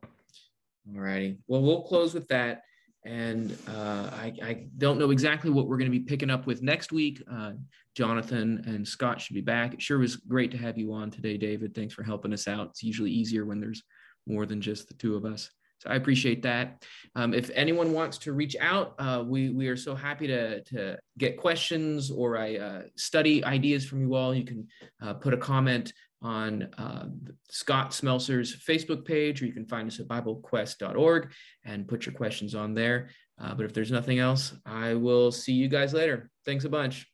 [0.03, 1.39] All righty.
[1.47, 2.63] Well, we'll close with that.
[3.05, 6.62] And uh, I, I, don't know exactly what we're going to be picking up with
[6.62, 7.20] next week.
[7.30, 7.53] Uh,
[7.96, 9.74] Jonathan and Scott should be back.
[9.74, 11.74] It sure was great to have you on today, David.
[11.74, 12.68] Thanks for helping us out.
[12.68, 13.82] It's usually easier when there's
[14.26, 15.50] more than just the two of us.
[15.80, 16.84] So I appreciate that.
[17.16, 20.96] Um, if anyone wants to reach out, uh, we, we are so happy to, to
[21.18, 24.32] get questions or I uh, study ideas from you all.
[24.32, 24.68] You can
[25.03, 25.92] uh, put a comment
[26.23, 27.07] on uh,
[27.51, 31.33] Scott Smelser's Facebook page, or you can find us at BibleQuest.org
[31.64, 33.11] and put your questions on there.
[33.41, 36.31] Uh, but if there's nothing else, I will see you guys later.
[36.45, 37.07] Thanks a bunch.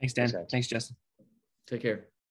[0.00, 0.32] Thanks, Dan.
[0.50, 0.96] Thanks, Justin.
[1.68, 2.11] Take care.